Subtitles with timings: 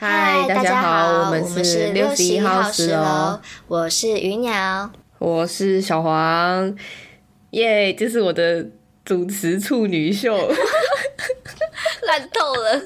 [0.00, 6.72] 嗨，大家好，我们是六十一号十楼，我是鱼鸟，我是小黄，
[7.50, 8.64] 耶，这是我的
[9.04, 10.36] 主持处女秀，
[12.06, 12.80] 烂透了，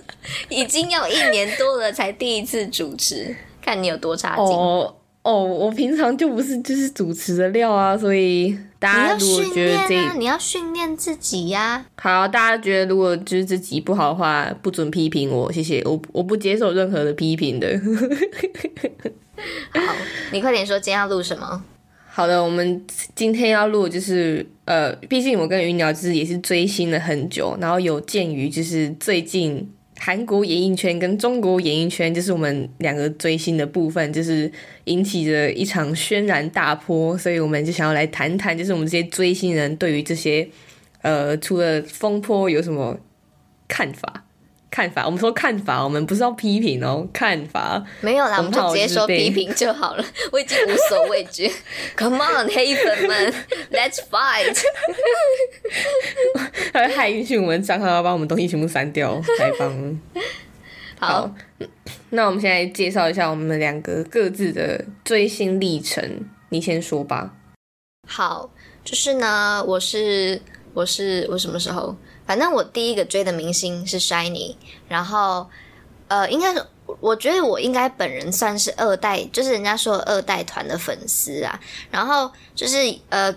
[0.48, 4.46] 已经要一年多了才第一次主持，看你有多差劲。
[4.46, 11.86] 哦，我平常就不是就是主持的料啊，所以大家如果觉得这你要训练自己呀。
[11.94, 17.80] 好，大家觉得如果就是自己不好的话，不准批评我，谢谢，我我不接受任何的批评的。
[19.72, 19.94] 好，
[20.32, 21.62] 你快点说今天要录什么？
[22.10, 22.84] 好的，我们
[23.14, 29.72] 今天要录就是呃，毕竟我跟云鸟就是也是追星了很久，然后有鉴于就是最近。
[30.04, 34.50] 韩国演艺圈跟中国演艺圈，就是我们两个追星的部分，就是
[34.86, 40.48] 引起了一场轩然大波，所以我们就想要来谈谈，就是我们这些追星人对于这些，
[41.02, 42.98] 呃，除了风波有什么
[43.68, 44.21] 看法？
[44.72, 51.52] 看法，我们说看法，我们不是要批评哦，看法没有啦，我们就直接说批评就好了，我已经无所畏惧。
[51.94, 53.34] Come on，黑粉们
[53.70, 54.58] ，Let's fight！
[56.72, 59.94] 他还允许我们账号要把我们东西全部删掉，太棒了。
[60.98, 61.34] 好，
[62.08, 67.34] 那我们现在介绍一下我们两个各自的追星历程，你先说吧。
[68.08, 68.50] 好，
[68.82, 70.40] 就是呢，我是
[70.72, 71.94] 我是我什么时候？
[72.26, 74.56] 反正我第一个追的明星是 Shiny，
[74.88, 75.48] 然后
[76.08, 76.66] 呃，应该是
[77.00, 81.58] 我觉得我应该本人算是二代，就是人家说二代团的粉丝啊。
[81.90, 82.76] 然后就是
[83.08, 83.34] 呃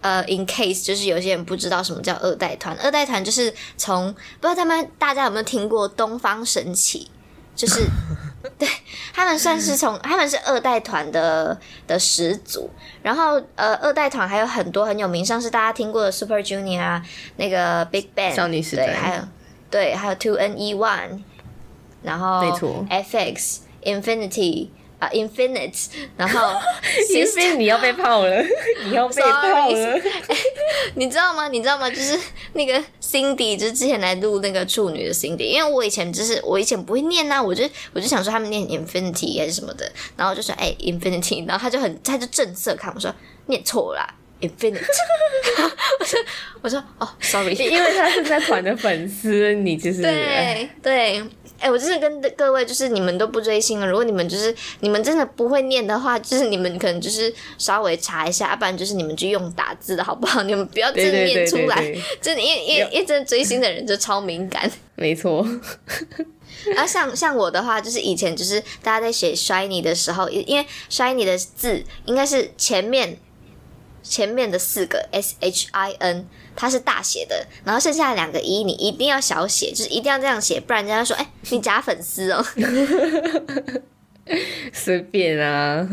[0.00, 7.10] 呃，in case 就是有些人不知道什么叫二代团，二代团就是从不知道他们大家有没有听过东方神起，
[7.54, 7.84] 就是。
[8.58, 8.68] 对
[9.12, 12.70] 他们算是从 他们是二代团的的始祖，
[13.02, 17.04] 然后呃二代团还有很多很有名，像是大家听过的 Super Junior 啊，
[17.36, 19.22] 那个 Big Bang，少女时代，还有
[19.70, 21.22] 对，还有 Two N E One，
[22.02, 24.68] 然后没错，FX Infinity。
[24.98, 26.60] 啊，Infinite，然后
[27.06, 28.42] 其实你要被泡了，
[28.84, 30.00] 你要被泡了，
[30.96, 31.48] 你知道吗？
[31.48, 31.88] 你知道吗？
[31.88, 32.18] 就是
[32.54, 43.14] 那个 Cindy，就是之前来录那个处女的 Cindy，因为我以前就是我以前不会念呐，我就我就想说他们念 Infinity 还是什么的，然后就说哎 Infinity，然后他就很他就正色看我说
[43.46, 44.80] 念错了 Infinite，
[46.00, 46.20] 我说
[46.62, 51.24] 我说哦 Sorry，因为他是在团的粉丝，你就是对对。
[51.60, 53.86] 哎，我就是跟各位，就是你们都不追星了。
[53.88, 60.40] 如果你们就是你们真的不会念的话，就是你们可能就是稍微查一下，要不然就是你们就用打字的好不好？
[60.44, 61.82] 你们不要真的念出来，
[62.22, 64.70] 真的，因为因为因为真的追星的人就超敏感。
[64.94, 65.44] 没错。
[66.66, 73.18] 然后像像我的话，就是以前就是大家在写 shiny 的时候，因为 shiny 的字应该是前面。
[74.02, 76.26] 前面的四个 S H I N
[76.56, 82.44] 它是大写的，然后剩下两个一你一定要小写，就是一定要这样写，不然人家说哎你假粉丝哦，
[84.72, 85.86] 随便啊。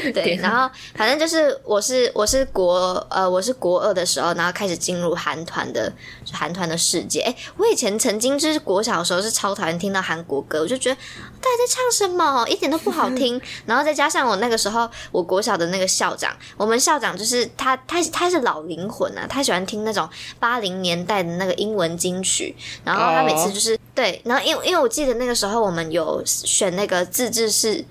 [0.12, 5.92] 对，然后反正就是我是我是国呃我是国二的时候，然后开始进入韩团的
[6.32, 7.20] 韩团的世界。
[7.20, 13.40] 哎，我以前曾经就是国小的时候是超讨厌听到韩国歌，我就觉得大家在唱什么，一点都不好 听。
[13.66, 20.08] 然后再加上我那个时候我国小的那个校长，我们校长就是他他他是老灵魂啊，他喜欢听那种
[20.38, 22.54] 八零年代的那个英文金曲。
[22.84, 27.84] 然后他每次就是对，然后因为因为我记得那个时候我们有选那个自治市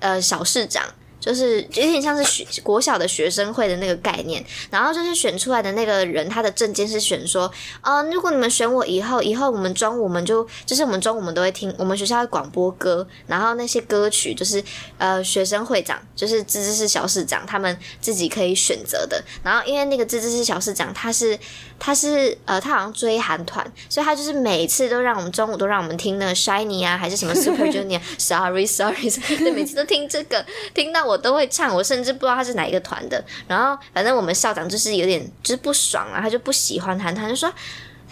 [0.00, 0.84] 呃小市长。
[1.22, 7.50] 就是有点像是学国小的学生会的那个概念，然后就是选出来的那个人，他的证件是选说，
[7.82, 14.60] 嗯，如果你们选我以后，以后我们中午我们就就是我们中午我们都会听我们学校的广播歌，然后那些歌曲就是
[14.98, 21.38] 呃学生会长就是自治市小市长他们自己可以选择的，然后因为那个自治市小市长他是
[21.84, 31.04] 他是呃他好像追韩团，所以他就是每次都让我们中午都让我们听那个 Shiny 啊，还是什么 Super Junior，Sorry Sorry，对，每次都听这个，听到。
[31.04, 33.24] 我都会唱，我甚至不知道他是哪一个团的。
[33.48, 37.52] 然后反正我们校长就是有点就是不爽啊，他就不喜欢韩团，就说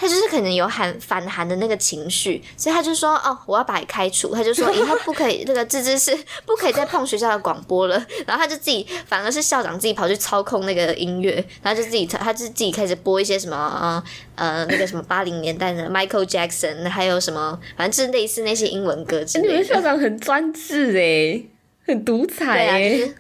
[0.00, 4.35] 他就是可能有韩反韩的那个情绪，所以他就说哦，我要把你开除。
[4.35, 6.17] 他就说 以后不可以，那个自治是
[6.47, 7.94] 不可以再碰学校的广播了。
[8.26, 14.02] 然后他就自己，反而是校长自己跑去操控那个音乐，然后就自己他他就自己开始播一些什么呃
[14.37, 19.53] 呃那个什么八零年代的 Michael Jackson，还有什么反正就是类似那些英文歌之类的。
[19.53, 21.43] 你们校长很专制哎。
[21.87, 23.11] 很独裁哎，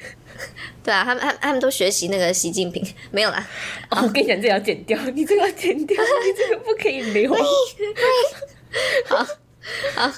[0.82, 3.46] 对啊，他们他他们都学习那个习近平， 没有啦。
[3.90, 7.32] 我跟你讲，这要剪掉，你这个要剪掉， 你这个不可以留。
[9.06, 9.26] 好，
[9.94, 10.12] 好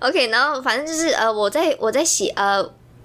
[0.00, 0.28] ，OK。
[0.28, 2.62] 然后反正就是呃，我在我在写呃，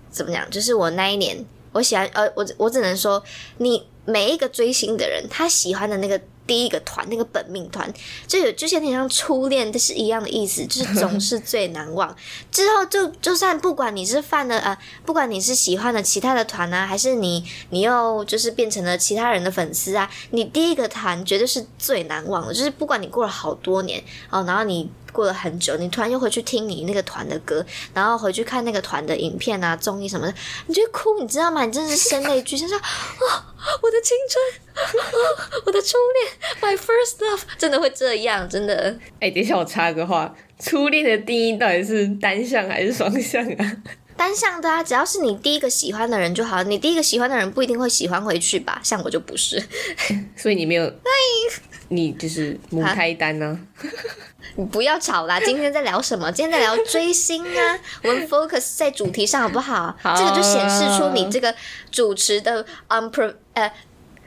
[0.10, 0.50] 怎么讲？
[0.50, 3.24] 就是我那一年，我喜欢呃，我我只能说，
[3.58, 7.92] 你每一个追星的人，他喜欢的那个第一个团那个本命团，
[8.28, 12.16] 就有就像你像初恋，这是一样的意思，就是总是最难忘。
[12.52, 22.54] 之后就就算不管你是犯了呃，不管你是喜欢了其他的团啊，还是你你又就是变成了其他人的粉丝啊，你第一个团绝对是最难忘的。
[22.54, 24.90] 就是不管你过了好多年哦，然后你。
[25.12, 30.34] 过了很久，你突然又回去听你那个团的歌，然后回去看那个团的影片啊、综艺什么的，
[30.68, 31.66] 你就哭，你知道吗？
[31.66, 33.46] 你真的是声泪俱下，说啊，
[33.82, 38.98] 我的青春，我的初恋，my first love，真的会这样，真的。
[39.20, 43.78] 哎，等一下我插个话，初恋的定义到底是单向还是双向啊？
[44.18, 46.62] 单向的啊，只要是你第一个喜欢的人就好。
[46.64, 48.80] 你第一个喜欢的人不一定会喜欢回去吧？
[48.84, 49.64] 像我就不是，
[50.38, 50.94] 所以你没有，
[51.90, 53.60] 你就是母胎单呢。
[54.56, 55.40] 你不要吵啦！
[55.40, 56.32] 今天在聊什么？
[56.32, 57.80] 今天在聊追星啊！
[58.04, 59.98] 我们 focus 在主题上好不好？
[60.04, 61.54] 这个就显示出你这个
[61.92, 63.72] 主持的 unpro 呃，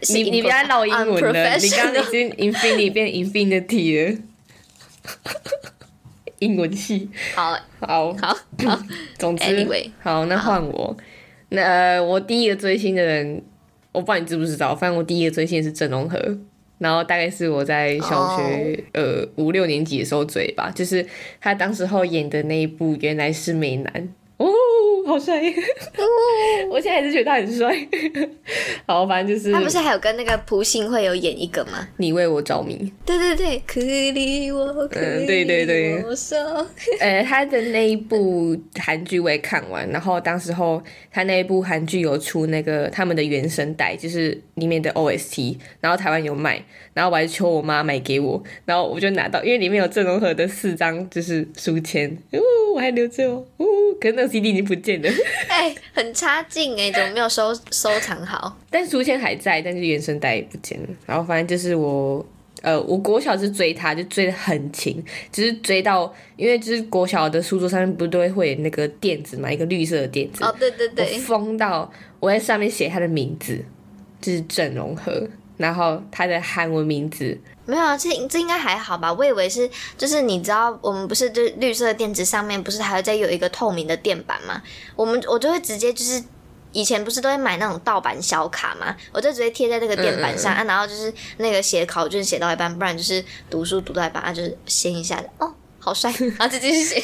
[0.08, 4.18] 你你不要唠英文了，你刚刚已经 infinity 变 infinity 了，
[6.38, 7.10] 英文系。
[7.34, 8.78] 好，好，好，好。
[9.18, 9.66] 总之，
[10.02, 10.96] 好，那换我。
[11.50, 13.42] 那我第一个追星的人，
[13.92, 16.18] 我不知道你知不知道，反正我第一个追星是郑容和。
[16.84, 21.04] 然后大概是我在小学呃五六年级的时候追吧，就是
[21.40, 24.23] 他当时候演的那一部原来是美男哦。
[25.06, 25.42] 好帅！
[26.70, 27.76] 我现在还是觉得他很帅。
[28.86, 31.86] 好，反正就是他不是还有跟那个朴信惠有演一个吗？
[31.98, 32.92] 你为我着迷。
[33.04, 36.02] 对对对，可你我，嗯，对对对。
[37.00, 46.62] 呃，他的那一部韩剧我也看完，然后当时候他那一部韩剧有出那个他们的原声带，就是里面的 OST，然后台湾有卖，
[46.94, 52.40] 然后我还求我妈买给我，然后我就拿到，因为里面有郑容和的四张就是书签，哦，
[52.74, 53.66] 我还留着哦，哦，
[54.00, 54.93] 可是那个 CD 已经不见。
[55.48, 58.56] 哎，很差劲哎，怎么没有收收藏好？
[58.70, 60.88] 但书签还在，但是原声带也不见了。
[61.06, 62.24] 然后反正就是我，
[62.62, 70.44] 呃，我国小是追他，就追的很勤，就是追到，因为就是国小的书桌上面不都会那个垫子嘛，一个绿色的垫子。
[70.44, 71.06] 哦，对对对。
[71.18, 73.64] 疯到我在上面写他的名字，
[74.20, 77.38] 就是郑容和，然后他的韩文名字。
[77.66, 79.12] 没有啊，这这应该还好吧？
[79.12, 84.62] 我以为是，就是你知道，我们不是就绿色的垫子上面不是还要再有一个透明的垫板吗？
[84.94, 86.22] 我们我就会直接就是
[86.72, 97.02] 以前不是都会买那种盗版小卡嘛，我就直接贴在那个垫板上啊，然后就是那个写考卷写到一半，不然就是读书读到一半啊，就是掀一下哦，好帅，然后就继续写。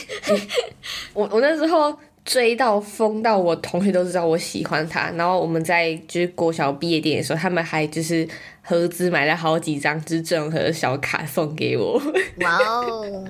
[1.14, 1.98] 我我那时候。
[2.22, 8.28] 追到疯到我同学都知道我喜欢他，然后我们在就是国小毕业典礼的时候，他们还就是
[8.70, 12.00] 合资买了好几张就是郑和的小卡送给我。
[12.40, 13.24] 哇哦！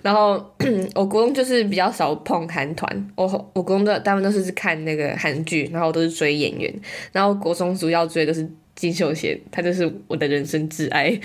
[0.00, 0.42] 然后
[0.96, 6.74] 我国中就是比较少碰韩团，我我国中的大部分都是看那个韩剧，然后都是追演员，
[7.12, 11.10] 然后国中主要追的是金秀贤，他就是我的人生挚爱。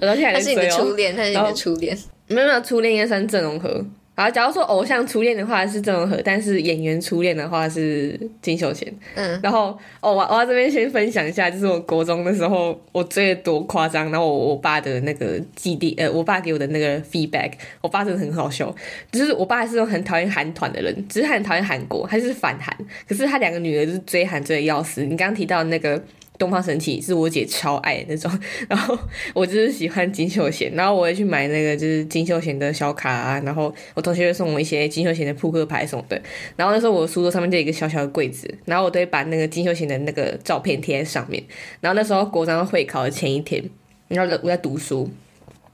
[0.00, 0.56] 我到现在还在追哦。
[0.56, 1.96] 他是你的初恋，他是你的初恋。
[2.26, 3.86] 没有没有，初恋应该算郑容和。
[4.14, 8.92] 好，假如说偶像初恋的话是郑容和，但是演员初恋的话是金秀贤。
[9.14, 18.74] 嗯，然后哦，我我要这边先分享一下，就是我国中的时候我追的多夸张，然后我我爸的那个基地，呃，我爸给我的那个 feedback，我爸真的很好笑，
[19.10, 22.76] 就是我爸是种很讨厌韩团的人，只是他很讨厌韩国，他就是反韩，
[23.08, 25.02] 可是他两个女儿就是追韩追的要死。
[25.04, 26.02] 你刚刚提到那个。
[26.42, 28.28] 东方神起是我姐超爱的那种，
[28.68, 28.98] 然后
[29.32, 36.20] 我就是喜欢金秀贤，然后我会去买那个就是金秀贤的小卡啊，然后我同学会送我一些金秀贤的扑克牌什么的，
[36.56, 41.40] 然后那时候我书桌上面就有一个小小的柜子，然后我都会把那个金秀贤的那个照片贴在上面，
[41.80, 43.62] 然后那时候国章会考的前一天，
[44.08, 45.08] 然后我在读书，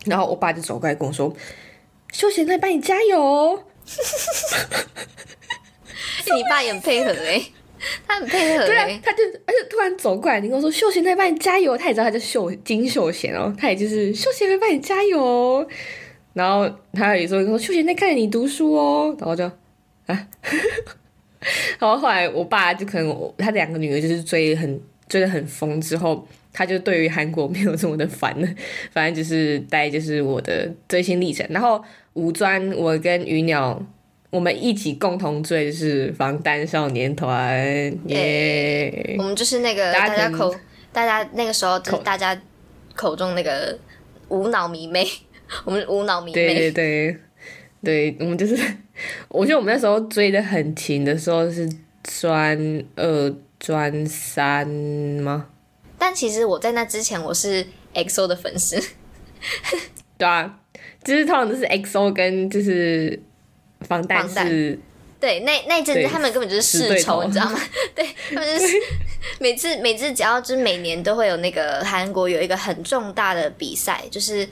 [0.04, 1.34] 然后我爸就走过来跟我说
[2.12, 3.64] ：“秀贤在帮你加油。”
[6.36, 7.42] 你爸也很配合哎。
[8.06, 15.66] 他很配合，对啊，他就而且突然走过来，你跟我说秀贤在帮你加油，他也知道他叫秀金秀贤哦，他也就是秀贤在帮你加油，
[16.32, 19.44] 然后他有时候说秀贤在看着你读书哦，然后就
[20.06, 20.28] 啊，
[21.78, 28.48] 然后后来我爸就可能他两个女儿就是追很追的很疯之后，他就对于韩国没有这么的烦了，
[28.92, 31.82] 反正就是大概就是我的追星历程，然后
[32.14, 33.80] 五专我跟鱼鸟。
[34.30, 37.56] 我们一起共同追是防弹少年团
[38.08, 39.16] 耶！
[39.18, 40.54] 我们就是那个大家口，
[40.92, 42.38] 大家那个时候就是大家
[42.94, 43.78] 口中那个
[44.28, 45.06] 无脑迷妹，
[45.64, 46.34] 我们无脑迷妹。
[46.34, 47.16] 对对对，
[47.82, 48.54] 对我们就是，
[49.28, 51.66] 我觉得我们那时候追的很勤的时候是
[52.02, 55.46] 专二专三吗？
[55.98, 58.78] 但其实我在那之前我是 XO 的粉丝。
[60.18, 60.60] 对啊，
[61.02, 63.22] 就是通常都是 XO 跟就是。
[63.80, 64.78] 防弹是，
[65.20, 67.60] 对，那那阵子他们根本就是世仇，你知道吗？
[67.94, 68.74] 对他们就是
[69.40, 74.48] 每次每次只要就是每年都会有那个韩国有一个很重大的比赛，就是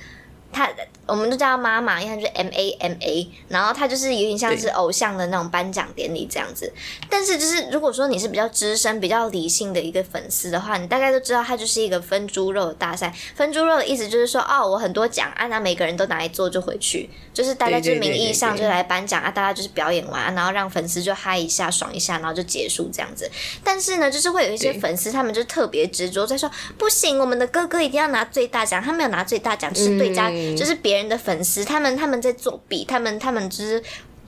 [0.57, 0.71] 他
[1.07, 6.73] 我们都叫他妈妈，因为他就是 M A M A，然后他就是有点像是偶像的那种颁奖典礼这样子。
[7.11, 13.15] 但是就是如果说你是比较资深、比较理性的一个粉丝的话，你大概都知道他就是一个分猪肉的大赛。
[13.35, 23.31] 分猪肉的意思就是说，哦，我很多奖，啊，那每个人都拿来做就回去，就是大家就是名义上就来颁奖啊，大家就是表演完，然后让粉丝就嗨一下、爽一下，然后就结束这样子。
[23.63, 33.83] 但是呢，就是会有一些粉丝，他们就特别执着在说，不行，我们的哥哥一定要拿最大奖，他没有拿最大奖，就是对家，就是别人的粉丝，他们他们在作弊，他们他们就是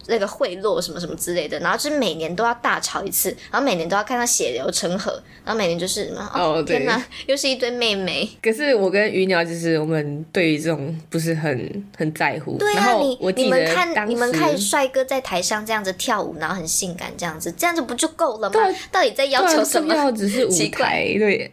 [0.06, 8.26] 那个贿赂什么什么之类的，然后就是每年都要大吵一次，然后每年都要看到血流成河，然后每年就是哦天哪，又是一堆妹妹。
[8.42, 12.56] 可是我跟鱼鸟就是我们对于这种不是很很在乎。
[12.56, 18.60] 对啊，你你们看你们看帅哥在台上这样子跳舞，然后很性感这样子，这样子不就够了吗？
[18.90, 20.10] 到底在要求什么？
[20.12, 21.52] 只是舞台 对。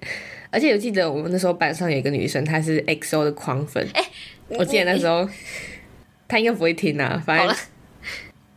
[0.52, 3.86] 而且我记得我们那时候班上有一个女生，她是 XO 的狂粉。
[3.94, 4.02] 哎，
[4.50, 5.28] 我记得那时候。
[6.28, 7.56] 他应该不会听啊，反正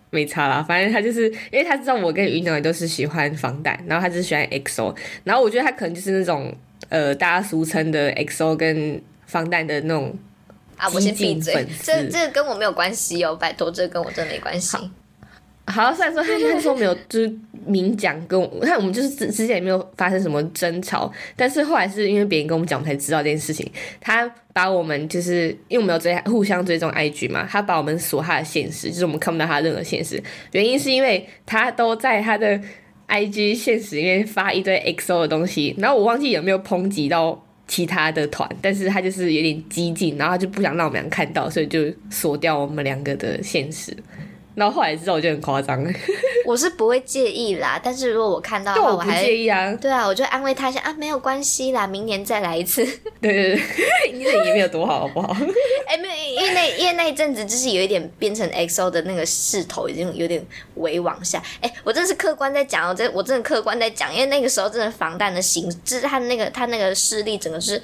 [0.09, 0.63] 没差啦。
[0.63, 6.51] 反正他就是因为他知道我跟云鸟都是喜欢防弹，然后他只是喜欢 XO，然后我觉得他可能就是那种
[6.89, 10.17] 呃大家俗称的 XO 跟防弹的那种
[10.79, 14.79] 啊，我先闭嘴，这这跟我没有关系哦，拜托，这跟我真没关系。
[15.69, 17.33] 好，虽然说他那时候没有就是
[17.67, 23.71] 明讲跟我，看我们就是之之前也没有发生什么争吵，但是后来是因为别人跟我们讲，我们才知道这件事情。
[24.01, 30.23] 他把我们就是因为我们有追互相追踪 IG 嘛，他把我们锁他的现实，就是我们看不到他任何现实。
[30.53, 32.59] 原因是因为他都在他的
[33.09, 43.95] IG 现实里面发一堆 XO 的东西，然后我忘记有没有抨击到其他的团，但是他就是有点激进，然后他就不想让我们俩看到，所以就锁掉我们两个的现实。
[44.59, 45.87] 然后后来知道我就很夸张，
[46.45, 47.81] 我是不会介意啦。
[47.81, 49.73] 但是如果我看到，我还介意啊。
[49.81, 52.85] 对啊，我就安慰他一下啊，没有关系啦，明年再来一次。
[53.21, 55.33] 对 对对，你这 也没有多好，好不好？
[55.87, 61.41] 哎，没有，因为那因为那一阵子就是有一点变成 XO 的那个势头已经有点微往下。
[61.61, 67.81] 哎，我真的是客观在讲，我真我真的客观在讲，因为那个时候真的防弹的形，就是他那个他那个势力整个是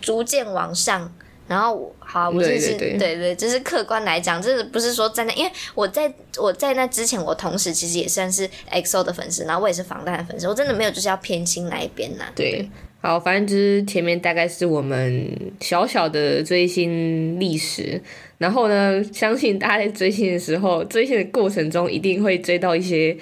[0.00, 1.12] 逐渐往上。
[1.46, 12.24] 然后好，我就是对对，就是客观来讲，就是不是说站在，因为我在我在那之前，我同时其实也算是 XO 的粉丝，然后我也是防弹的粉丝，我真的没有就是要偏心哪一边呐。
[12.34, 12.66] 对，
[13.02, 18.00] 好，反正就是前面大概是我们小小的追星历史，
[18.38, 23.14] 然后呢，相信大家在追星的时候，追星的过程中一定会追到一些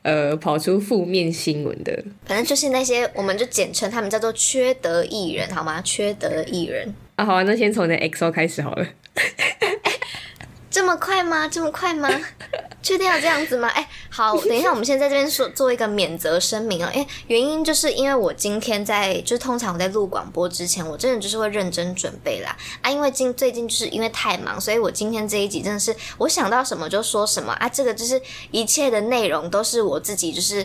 [0.00, 5.82] 呃跑出负面新闻的，反正就是那些，我们就简称他们叫做缺德艺人，好吗？
[5.82, 6.94] 缺德艺人。
[7.18, 8.86] 啊，好啊，那先从那 XO 开始好了。
[10.70, 11.48] 这么快吗？
[11.48, 12.08] 这么快吗？
[12.80, 13.66] 确定要这样子吗？
[13.74, 16.88] 哎，好，等一下，我们先在这边说做一个免责声明啊。
[16.94, 22.56] 因为原因就是因为我今天在，就是通常我在录广播之前，我真的就是会认真准备啦。
[22.82, 27.68] 啊，因为今最近就是因为太忙，所以我今天这一集真的是我想到什么就说什么啊。
[27.68, 28.22] 这个就是
[28.52, 30.64] 一切的内容都是我自己，就是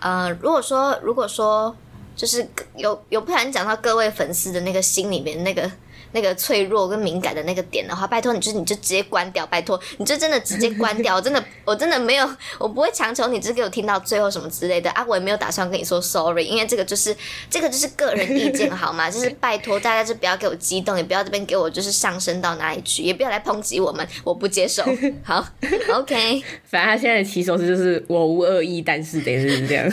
[0.00, 1.76] 呃，如果说如果说
[2.16, 2.44] 就是
[2.74, 5.70] 有有不小心讲到各位粉丝的那个心里面那个。
[6.12, 12.28] 那个脆弱跟敏感的那个点的话，拜托你就是你就直接关掉，拜托你就真的直接关掉， 我真的我真的没有，
[12.58, 17.16] 我不会强求你只给我听到最后什么之类的啊，我也没有打算跟你说 sorry，因为这个就是
[17.50, 19.10] 这个就是个人意见好吗？
[19.10, 24.84] 就是 拜托大家就不要给我激动，也不要这边给我就是上升到哪里去，也不要来抨击我们，我不接受。
[25.24, 25.46] 好
[25.92, 26.42] ，OK。
[26.64, 29.88] 反正他现在的起手式就是我无恶意，但是等于是这样。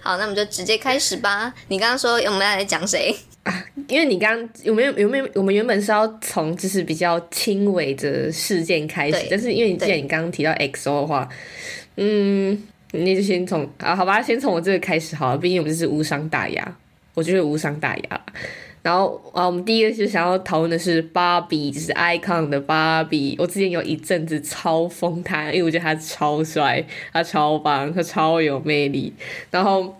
[0.00, 1.52] 好，那我们就直接开始吧。
[1.68, 3.14] 你刚刚说我们要来讲谁？
[3.42, 11.28] 啊，因为你刚有没有有没有我们原本是要从就是比较轻微的事件开始，但是因为你既然你刚刚提到 XO 的话，
[11.96, 12.62] 嗯，
[12.92, 16.76] 那就先从啊，好吧，先从我这个开始好了，毕竟我们这是无伤大雅，
[17.14, 18.20] 我觉得无伤大雅。
[18.82, 23.36] 然后啊，我们第一个就想要讨论的是芭比，就是 icon 的芭比。
[23.38, 29.12] 我之前有一阵子超疯他，因为我觉得他超帅，他超棒，他超有魅力。
[29.50, 29.94] 然后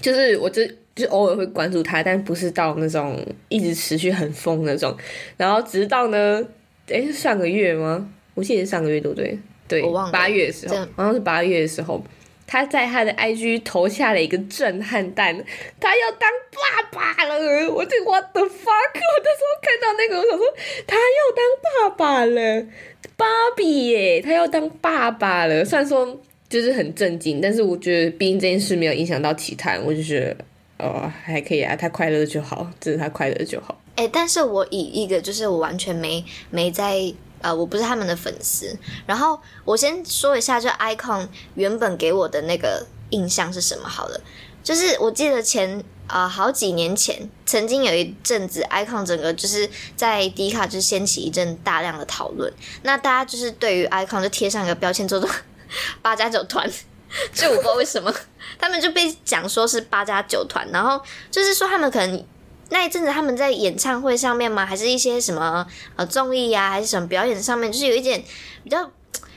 [0.00, 0.68] 就是我这。
[0.98, 4.94] 就偶尔会关注他，但不是到那种一直持续很疯那种。
[5.36, 6.44] 然后直到呢，
[6.90, 8.10] 哎，是上个月吗？
[8.34, 9.38] 我记得是上个月对不对？
[9.66, 12.02] 对，八月的时候，好像是八月的时候，
[12.46, 15.36] 他在他的 IG 投下了一个震撼弹，
[15.78, 17.70] 他要当爸爸了！
[17.70, 18.94] 我这 What the fuck！
[18.94, 20.46] 我那时候看到那个，我想说
[20.86, 22.66] 他要当爸爸了，
[23.16, 23.26] 芭
[23.56, 25.62] 比耶，他要当爸爸了。
[25.64, 30.36] 虽然说就是很震惊，但是我觉得毕竟这件事没有影响到其他人，我就觉得。
[30.78, 33.80] 哦，还可以啊，他快乐就好，只是他快乐就好。
[33.96, 38.76] 哎，但是我以一个就是我完全没没在呃，我不是他们的粉丝。
[39.06, 44.20] 然后我先说一下，就 icon 原本给我的那个印象是什么好了。
[44.62, 52.52] 就是我记得前啊、好几年前，曾经有一阵子，icon 整个就是在 D 卡就掀起一阵大量的讨论。
[52.82, 55.28] 那大家就是对于 icon 就贴上一个标签，叫做
[56.00, 56.70] 八加九团。
[57.32, 58.12] 就我不知道为什么，
[58.58, 61.00] 他们就被讲说是八加九团，然后
[61.30, 62.24] 就是说他们可能
[62.70, 64.66] 那一阵子他们在演唱会上面吗？
[64.66, 68.22] 还是一些什么呃综艺呀，还是什么表演上面，就是有一点
[68.62, 68.84] 比较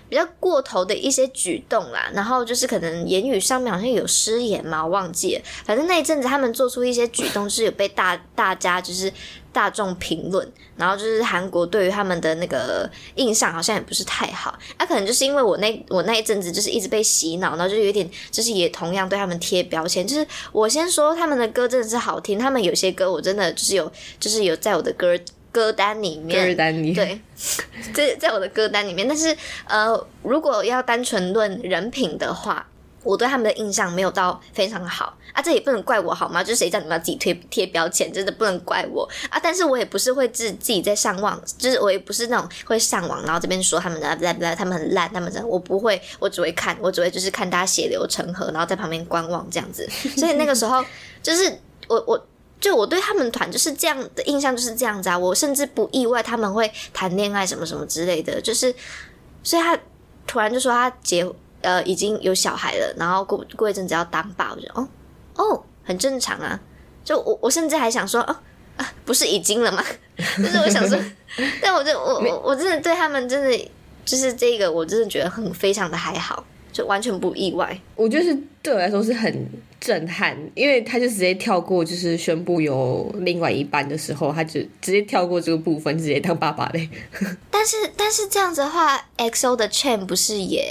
[0.09, 2.11] 比较过头的一些举动啦。
[2.13, 5.41] 然后就是可能言语上面好像有失言嘛，我忘记了。
[5.63, 9.11] 反正那一阵子他们做出一些举动，是有被大大家就是
[9.53, 14.57] 大众评论，然后就是韩国对于他们的那个印象好像也不是太好。
[14.77, 20.05] 那、可能就是因为我那我那一阵子就是一直被洗脑，然后就有点就是也同样对他们贴标签。
[20.05, 25.17] 就是我先说他们的歌真的是好听，他们有些歌我真的就是有就是有在我的歌
[25.51, 27.19] 歌单里面，歌单里对，
[27.93, 29.07] 在在我的歌单里面。
[29.07, 29.35] 但是
[29.67, 32.65] 呃，如果要单纯论人品的话，
[33.03, 36.43] 我对他们的印象没有到非常好啊，这也不能怪我好吗？
[36.43, 39.39] 就是谁叫你们要自己贴贴标签，真的不能怪我啊。
[39.41, 49.87] 但是我也不是会自自己在上网，就是我也不是那种会上网，然后这边说他们的烂烂，他们很烂，他们这样，我不会，我只会看，我只会就是看大家血流成河，然后在旁边观望这样子。
[50.17, 50.83] 所以那个时候
[51.23, 52.27] 就是我我。
[52.61, 58.71] 就我对他们团就是这样的印象就是这样子啊，我甚至不意外他们会谈恋爱什么什么之类的，就是，
[59.41, 59.75] 所以他
[60.27, 61.27] 突然就说他结
[61.61, 64.87] 呃已经有小孩了，然后过过一阵子要当爸，我就哦
[65.35, 66.59] 哦很正常啊，
[67.03, 68.35] 就我我甚至还想说哦
[68.77, 69.83] 啊不是已经了吗？
[70.37, 70.97] 就是我想说，
[71.61, 73.69] 但我就我我我真的对他们真的
[74.05, 77.79] 就是这个我真的觉得很非常的还好，就完全不意外。
[77.95, 79.49] 我就是对我来说是很
[79.79, 86.87] 震撼，因为他就直接跳过，就是宣布有另外一半的时候，他就直接跳过这个部分，直接当爸爸嘞。
[87.49, 90.63] 但是但是这样子的话，XO 的 Chain 不是也，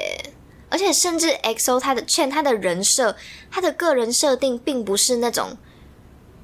[0.70, 3.16] 而且甚至 XO 他的 Chain 他的人设，
[3.50, 5.56] 他的个人设定并不是那种，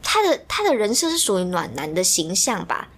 [0.03, 2.89] 他的他的人设是属于暖男的形象吧，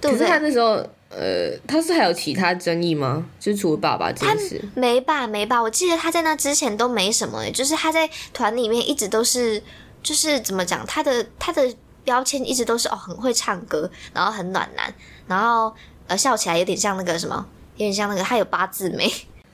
[0.00, 0.38] 对不可是他？
[0.38, 3.24] 那时候，呃，他是还有其他争议吗？
[3.38, 9.62] 就是除了爸爸这件事，没吧没吧，我记得他在那之前都没什么诶，就是他在团里面一直都是，
[10.02, 14.92] 就是怎么讲，他的他的标签一直都是哦很会唱歌，然后很暖男，
[15.28, 15.72] 然后
[16.08, 19.08] 呃笑起来有点像那个什么，有点像那个他有八字眉。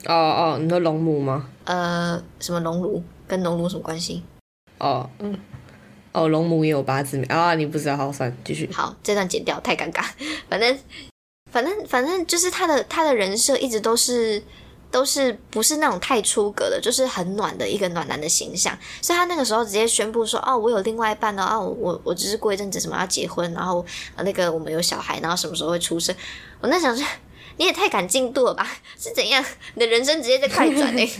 [0.06, 1.48] 哦哦，你说龙母吗？
[1.64, 4.22] 呃，什么熔炉跟熔炉什么关系？
[4.78, 5.38] 哦，嗯，
[6.10, 8.68] 哦，龙母也有八字眉啊，你不知道，好，算继续。
[8.72, 10.04] 好，这段剪掉，太尴尬。
[10.50, 10.76] 反正，
[11.52, 14.42] 反正，反正就是他的他的人设一直都是
[14.90, 18.76] 都是不是那种太出格的，就是很暖的一个暖男的形象。
[19.00, 23.86] 所以他那个时候直接宣布说：“哦，我有另外一半了，哦，我我我只是过一阵子什么要结婚，然后
[24.16, 26.12] 呃那个我们有小孩，然后什么时候会出生。”
[26.60, 27.06] 我那想说。
[27.56, 28.66] 你也太赶进度了吧？
[28.98, 29.44] 是怎样？
[29.74, 31.10] 你的人生直接在快转呢、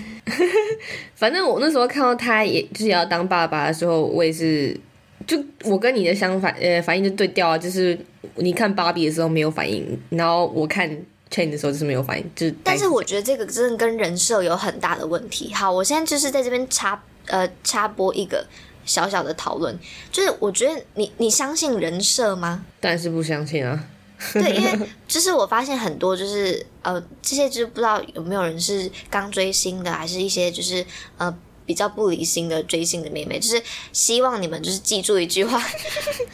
[1.14, 4.78] 反正我那时候看到他也就是要当爸爸的时候，我也是，
[5.26, 7.58] 就我跟你的相反，呃，反应就对调啊。
[7.58, 7.98] 就是
[8.36, 10.88] 你看芭比的时候没有反应，然后我看
[11.30, 12.54] Chain 的时候就是没有反应，就是。
[12.64, 15.52] 但是我觉得这个真的跟人设有很大的问题。
[15.54, 18.46] 好，我现在就是在这边插呃插播一个
[18.84, 19.78] 小小的讨论，
[20.10, 22.64] 就是我觉得你你相信人设吗？
[22.80, 23.84] 但是不相信啊。
[24.34, 30.84] 对，因为就是我发现很多就是呃这些就是不知道有没有人是刚追星的，还是一些就是
[31.18, 31.34] 呃。
[31.64, 35.62] 比较不理性的追星的妹妹，就是希望你们就是记住一句话，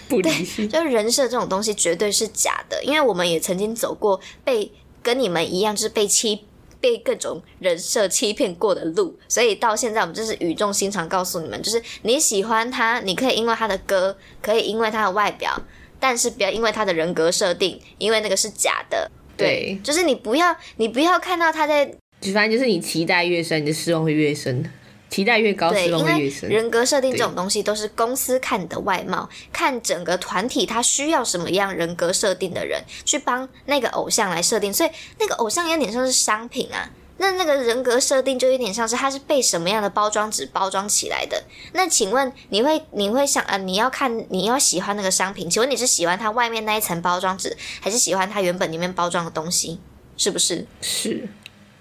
[0.09, 0.67] 不理性。
[0.67, 4.73] 就是人设这种东西绝对是假的，因为我们也曾经走过被
[5.03, 6.47] 跟你们一样，就是被欺。
[6.81, 15.61] 被各种人设欺骗过的路，所以到现在我们就是语重心长告诉你们，就是你喜欢他，你可以因为他的歌，可以因为他的外表，
[16.01, 19.11] 但是不要因为他的人格设定，因为那个是假的。
[19.37, 21.87] 对，就是你不要，你不要看到他在
[22.21, 24.63] 就反正就是你期待越深，你的失望会越深；
[25.09, 26.51] 期待越高，对，失望因为会越深。
[26.51, 36.91] 人格设定这种东西都是公司看你的外貌，看整个团体他需要什么样人格设定的人，去帮那个偶像来设定，所以那个偶像有点像是商品啊。
[37.19, 41.45] 那那个人格设定就有点像是它是被什么样的包装纸包装起来的。
[41.73, 49.79] 那请问你会你会想呃你要看你要喜欢那个商品，请问你是喜欢它外面那一层包装纸，还是喜欢它原本里面包装的东西？
[50.17, 50.67] 是不是？
[50.81, 51.29] 是，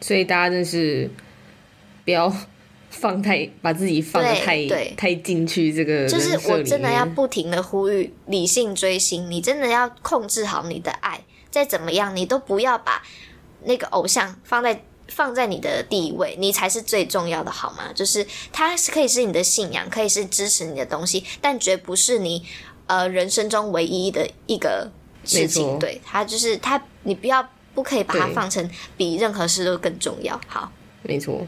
[0.01, 1.09] 所以大家真是
[2.05, 2.31] 不要
[2.89, 11.21] 放太把自己放的太对太进去这个就是我真的要不停的呼吁理性追星，你真的要控制好你的爱，
[11.51, 13.03] 再怎么样你都不要把
[13.63, 17.91] 那个偶像放在放在你的第一位，你才是最重要的，好吗？
[17.93, 22.45] 就是它是可以是你的信仰，可以是支持你的东西，但绝不是你
[22.87, 24.89] 呃人生中唯一的一个
[25.23, 25.79] 事情。
[25.79, 30.39] 对它就是它，你不要不可以把它放成比任何事都更重要。
[30.47, 30.71] 好，
[31.03, 31.45] 没错。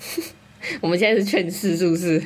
[0.82, 2.20] 我们现在是劝世，是不是？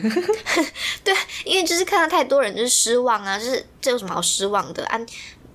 [1.05, 1.15] 对，
[1.45, 5.01] 因为就是看到太多人就是失望啊，就是这有什么好失望的啊？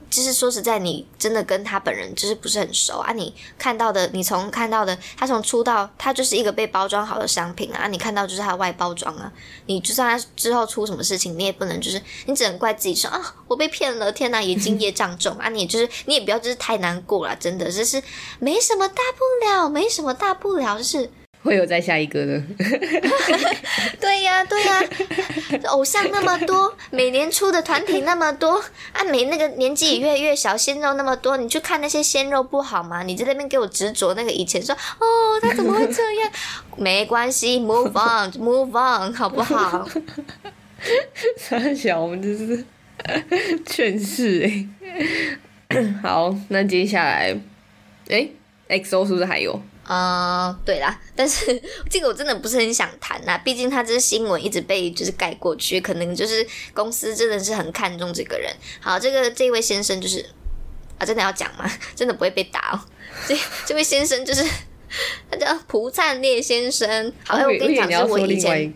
[0.09, 3.13] 就是说实在，你真的跟他本人就是不是很熟啊？
[3.13, 7.87] 你看到的，你从看到的，他从出道，他就是一个被包装好的商品啊！
[7.87, 9.31] 你看到就是他的外包装啊！
[9.67, 15.49] 你就算他之后出什么事情，你也不能就是，你只能怪自己说啊，我被骗了，天哪，眼睛业障重啊！
[15.49, 18.01] 你就是你也不要就是太难过了，真的，就是
[18.39, 21.09] 没什么大不了，没什么大不了，就是。
[21.41, 22.41] 会有再下一个的，
[23.99, 24.83] 对呀对呀，
[25.69, 33.03] 偶像那么多，每年出的团体那么多，啊，每那个年纪也越来越小，鲜肉那么多，你去看那些鲜肉不好吗？
[33.03, 36.31] 你在那边给我执着那个以前说，哦，他怎么会这样？
[36.75, 39.87] 没关系，move on，move on，好不好？
[41.37, 42.65] 三小，我们就是
[43.65, 44.41] 劝世
[45.69, 47.33] 哎， 好，那接下来，
[48.09, 48.27] 哎
[48.69, 49.61] ，XO 是不是还有？
[49.89, 58.53] 啊，对啦，但是 这个我真的不是很想谈啦，毕竟他这是新闻一直被就是盖过去，可能就是公司真的是很看重这个人。
[58.79, 60.23] 好，这个这位先生就是
[60.99, 61.67] 啊，真的要讲吗？
[61.95, 62.79] 真的不会被打哦。
[63.27, 64.45] 这这位先生就是
[65.31, 67.11] 他叫蒲灿烈先生。
[67.25, 68.71] 好，我跟你讲，是我以前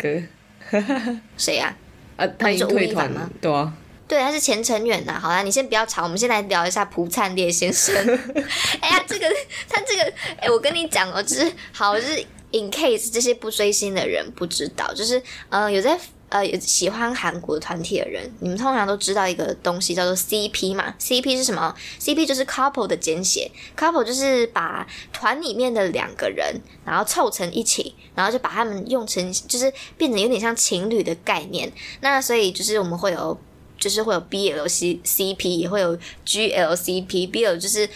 [1.38, 1.78] 谁呀？
[2.17, 3.30] 啊，他已经退团吗？
[3.39, 3.71] 对啊。
[4.13, 5.19] 对，他是前成员呐。
[5.19, 7.95] 好啦，你先不要吵，我们先来聊一下蒲灿烈先生。
[8.80, 9.28] 哎呀，这个
[9.67, 15.99] 他这个，哎，我跟你讲哦，就是好，就是 in case 这些不追星的人不知道，就是呃，有在
[16.30, 31.73] 呃有喜欢韩国团体的人，你们通常都知道一个东西叫做 CP 嘛？CP 是什么？CP 就是 couple 的简写，couple 就是把团里面的两个人，然后凑成一起，然后就把他们用成，就是变成有点像情侣的概念。
[32.02, 33.36] 那所以就是我们会有。
[33.83, 37.27] 就是会有 B L C C P，也会有 G L C P。
[37.27, 37.89] B L 就是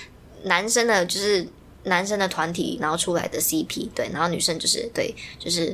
[0.43, 1.47] 男生的，就是
[1.83, 5.73] 男生的团体，然后出来的 C P，对，然后女生就是对，就是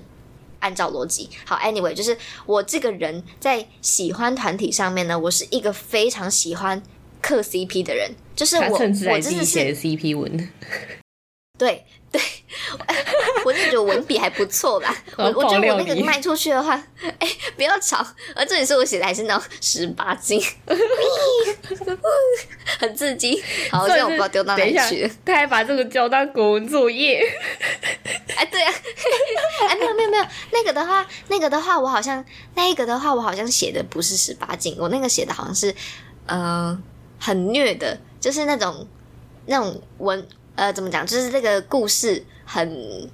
[0.59, 1.27] 按照逻辑。
[1.45, 6.79] 好，Anyway，就是我这个人在喜欢团体上面呢，我是一个非常喜欢
[7.19, 10.47] 磕 C P 的人，就是我，我真的是 C P 文。
[11.55, 12.19] 对对，
[13.45, 14.95] 我那觉得文笔还不错吧。
[15.17, 16.73] 我我觉得我那个卖出去的话，
[17.19, 18.03] 哎，不要吵。
[18.35, 20.41] 而这里是我写的，还是那种十八禁，
[22.79, 23.39] 很刺激。
[23.71, 25.07] 好，现在我不知道丢到哪里去。
[25.23, 27.21] 他还把这个交当国文作业。
[28.35, 28.73] 哎，对啊，
[29.69, 35.73] 哎，没有没有没有，那个的话，那个的话，我好像那个的话，我好像写的不是十八禁，我那个写的好像是
[36.25, 36.75] 呃
[37.19, 38.87] 很虐的，就是那种
[39.45, 40.27] 那种文。
[40.55, 41.05] 呃，怎么讲？
[41.05, 43.09] 就是这个故事很、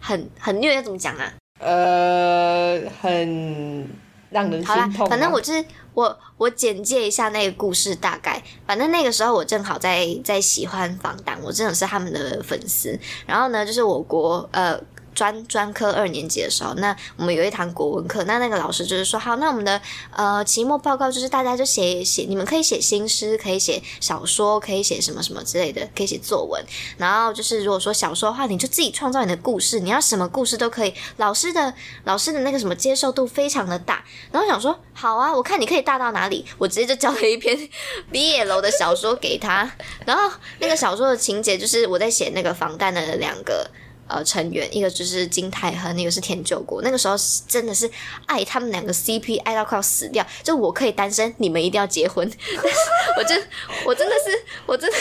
[0.00, 1.32] 很、很虐，要怎么讲啊？
[1.60, 3.88] 呃，很
[4.30, 5.08] 让人心痛。
[5.08, 8.42] 反正我就是我，我简介一下那个故事大概。
[8.66, 12.98] 反正那个时候我正好在在喜欢防弹，我真的是他们的粉丝。
[13.26, 14.80] 然后呢，就是我国呃。
[15.16, 19.80] 专专科二年级的时候，那我们有一堂国文课，那那个老师就是说，好，那我们的
[20.14, 26.62] 呃期末报告就是大家就写写，你们可以写新诗，可以写小说，可以写什么什么之类的，可以写作文。
[26.98, 30.92] 然后就是如果说小说的话，你就自己创造你的故事，你要什么故事都可以。
[31.16, 31.72] 老师的
[32.04, 34.04] 老师的那个什么接受度非常的大。
[34.30, 37.56] 然后想说，好啊，我看你可以大到哪里，我直接就交了一篇
[38.12, 39.70] 毕业楼的小说给他。
[40.04, 43.66] 然后那个小说的情节就是我在写那个防弹的两个。
[44.08, 46.80] 呃，成员一个就是金泰亨，一个是田久国。
[46.82, 47.14] 那个时候
[47.48, 47.90] 真的是
[48.26, 50.24] 爱他们两个 CP 爱到快要死掉。
[50.42, 52.24] 就我可以单身，你们一定要结婚。
[53.18, 53.42] 我真，
[53.84, 54.96] 我真的是，我真的，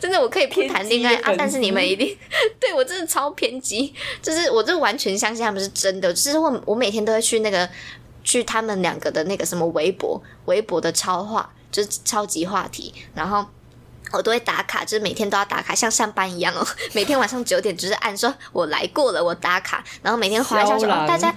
[0.00, 1.34] 真的我可以不谈恋爱啊！
[1.36, 2.16] 但是你们一定
[2.60, 6.12] 对我真的超偏激，就是我就完全相信他们是真的。
[6.12, 7.68] 就是我我每天都会去那个
[8.22, 13.44] 去他们两个的那个什么微博，微博的超话，就是超级话题，然后。
[14.12, 16.66] 我都会打卡，就是每天都要打卡，像上班一样哦。
[16.92, 21.34] 每天晚上九点就是按说我来过了，我打卡，然后每天发消息，大家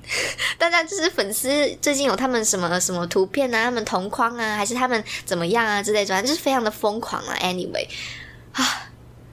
[0.58, 1.48] 大家就是粉丝
[1.82, 7.36] 最近有他们什么什么图片啊，他们同框啊，还是他们怎么样啊之类的，就是非常的疯狂啊。
[7.42, 7.86] Anyway，
[8.52, 8.88] 啊，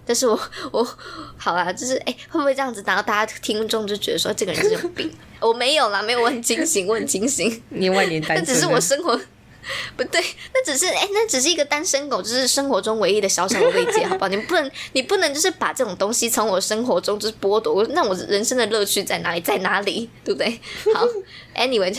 [0.05, 0.39] 但是我
[0.71, 0.97] 我
[1.38, 5.10] 好啦，就是哎，会不会这样子，然后大家听众就觉得说这个人是有病？
[5.39, 7.62] 我没有啦，没有，我很清醒，我很清醒。
[7.69, 9.19] 你万年单身，那只是我生活。
[9.97, 10.21] 不对，
[10.54, 14.28] 那只是哎，那只是一个单身狗，就是生活中唯一的小小的慰藉， 好不好？
[14.28, 19.41] 你不能，你不能就是把这种东西从我生活中就是剥夺，那我人生的乐趣在哪里？
[19.41, 20.10] 在哪里？
[20.23, 20.60] 对不对？
[20.93, 21.06] 好，
[21.56, 21.95] Anyway。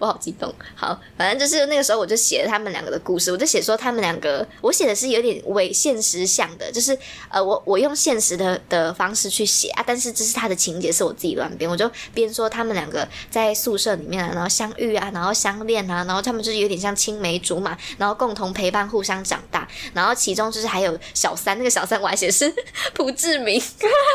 [0.00, 17.07] 我好激动，好，反正就是那个时候我就写了他们两个的故事，我就写说他们两个，我写的是有点伪现实像的，就是呃，我我用现实的的方式去写啊，但是这是他的情节是我自己乱编，我就编说他们两个在宿舍里面啊，然后相遇啊，然后相恋啊，然后他们就是有点像情。
[17.08, 19.66] 青梅竹马，然后共同陪伴，互相长大。
[19.94, 22.54] 然后其中就是还有小三，那个小三我还写是
[22.92, 23.58] 朴志明，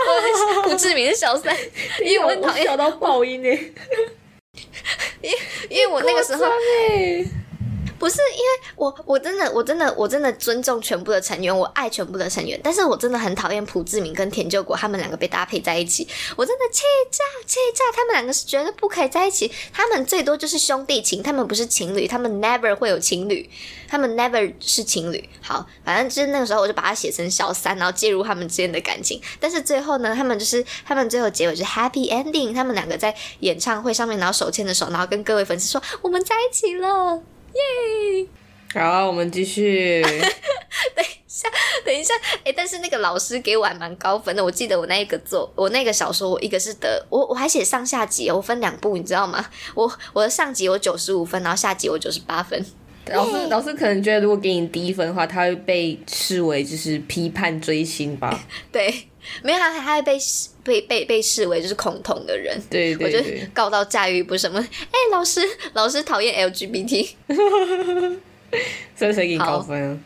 [0.64, 1.58] 朴志明是小三，
[2.06, 3.50] 因为我很讨厌笑到爆音呢。
[5.22, 5.32] 因
[5.70, 6.46] 因为我那个时候。
[8.04, 17.86] 不是因为我我真的我真的我真的尊重全部的成员，我爱全部的成员，但是我真的很讨厌朴志明跟田救国他们两个被搭配在一起，我真的气炸气炸！
[17.96, 23.50] 他们两个是绝对不可以在一起，他们最多就是兄弟情，他们不是情侣，他们 never 会有情侣，
[23.88, 25.30] 他们 never 是情侣。
[25.42, 37.22] 好，反正就是那个时候我就把它写成小三，然后介入他们之间的感情，但是最后呢，他们就是他们最后结尾是 happy ending，他们两个在演唱会上面然后手牵着手，然后跟各位粉丝说我们在一起了。
[37.54, 38.28] 耶！
[38.74, 40.02] 好，我们继续。
[40.96, 41.48] 等一下，
[41.86, 42.14] 等一下，
[42.44, 44.44] 哎，但是那个老师给我还蛮高分的。
[44.44, 49.46] 我记得我那一个作，我那个小说，我一个是得，我我还写上下集，我分两部，你知道吗？
[49.76, 52.66] 我我的上集我九十五分，然后下集我九十八分。
[53.08, 58.40] 老师老师可能觉得，如果给你低分的话，他会被视为就是批判追星吧？
[58.72, 59.08] 对，
[59.44, 60.18] 没有他，还会被
[60.64, 62.60] 被被被视为就是恐同的人。
[62.70, 64.60] 对对对，告到驾驭不什么？
[64.60, 65.42] 哎，老师
[65.74, 67.10] 老师讨厌 LGBT，
[68.98, 69.98] 这谁给你高分啊？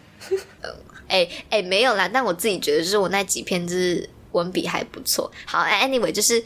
[1.08, 5.32] 哎哎，没有啦，但我自己觉得就是我那几篇就是文笔还不错。
[5.46, 6.44] 好，anyway，就是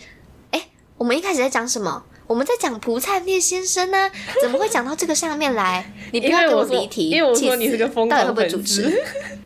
[0.51, 2.03] 哎，我们一开始在讲什么？
[2.27, 4.09] 我们在讲蒲灿烈先生呢，
[4.41, 5.91] 怎么会讲到这个上面来？
[6.13, 9.03] 你不要给我离题，因为我说你是个疯狂主持。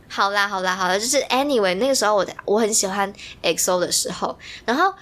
[0.08, 4.92] 好啦好啦好啦，就是 anyway，那个时候我我很喜欢 XO 的时候，然后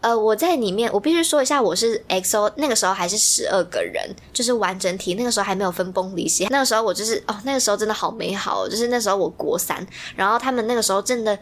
[0.00, 6.46] 呃我在里面，我必须说一下，我是 XO 那个时候还是十二个人，就是完整体，那个时候还没有分崩离析。
[6.50, 11.38] 那个时候我就是哦，那个时候真的好美好，就是那时候我国三，然后他们那个时候真的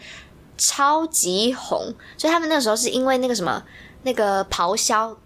[0.57, 3.63] 超级红，所以他们那个时候是因为那个什么
[4.03, 5.17] 那个咆哮。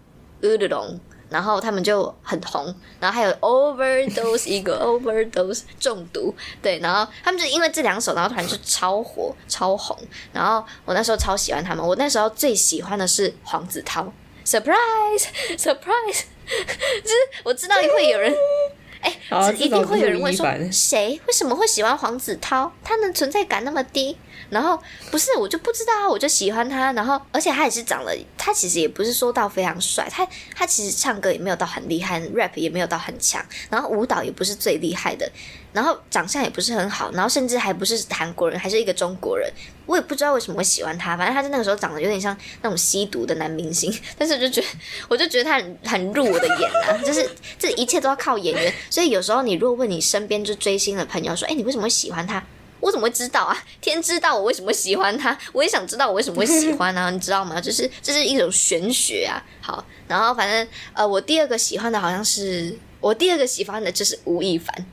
[0.43, 9.97] 乌龙，然后他们就很红，然后还有 overdose 一个 overdose 中毒，对，然后他们就因为这两首，然后突然就超火超红，
[10.31, 14.11] 然后我那时候超喜欢他们，我那时候最喜欢的是黄子韬
[14.45, 15.25] ，surprise
[15.57, 16.23] surprise，
[17.03, 18.33] 就是我知道会有人，
[19.01, 19.17] 哎，
[19.57, 22.71] 一定会有人问说，谁为什么会喜欢黄子韬？
[22.83, 24.17] 他的存在感那么低。
[24.49, 24.81] 然后
[25.11, 26.91] 不是我就不知道，我就喜欢他。
[26.93, 35.29] 然后而且他也是长得，他其实也不是说到非常帅，他他其实唱歌也没有到很厉害，rap 也没有到很强，然后舞蹈也不是最厉害的，
[35.73, 39.51] 然后长相也不是很好，然后甚至还不是韩国人，还是一个中国人。
[39.85, 44.67] 我也不知道为什么会喜欢他，反正他在那个时候长得有点像那种吸毒的男明星，但是我就觉得，
[45.07, 47.29] 我就觉得他很很入我的眼啊，就是
[47.59, 48.73] 这一切都要靠演员。
[48.89, 52.43] 所以有时候你如果问你身边就追星的朋友说，哎，你为什么会喜欢他？
[52.79, 53.57] 我怎么会知道啊？
[53.81, 57.09] 天知道我为什么喜欢他，我也想知道我为什么会喜欢啊？
[57.11, 57.59] 你知道吗？
[57.59, 59.43] 就是这是一种玄学啊。
[59.61, 64.73] 好，然后反正呃，我第二个喜欢的好像是我第二个喜欢的就是吴亦凡。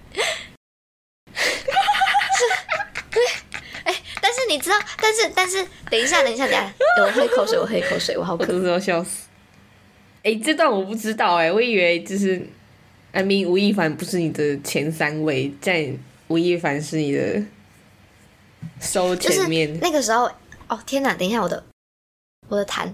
[3.11, 3.23] 对，
[3.85, 6.73] 哎，但是你知道，但是但是，等一下，等一下，等一下，
[7.05, 9.27] 我喝一口水，我喝一口水，我好渴，我要笑死。
[10.23, 12.40] 哎，这段我不知道哎，我以为就是
[13.12, 15.90] ，I mean，吴亦凡不是你的前三位，在
[16.29, 17.42] 吴亦凡是你的。
[18.81, 20.31] 收前面那个时候，
[20.68, 21.14] 哦天哪！
[21.14, 21.64] 等一下，我的
[22.48, 22.92] 我的痰，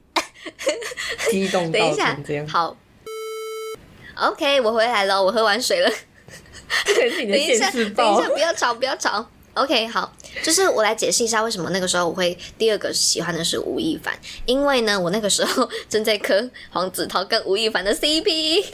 [1.30, 2.16] 激动等一下，
[2.48, 2.76] 好
[4.16, 5.90] ，OK，我回来了，我喝完水了。
[6.86, 9.28] 等一下，等一下，不要吵，不要吵。
[9.54, 18.66] OK，好，就是我来解释一下为什么那个时候我会第二个喜欢的是吴亦凡，因为呢，我那个时候正在磕黄子韬跟吴亦凡的 CP，耶。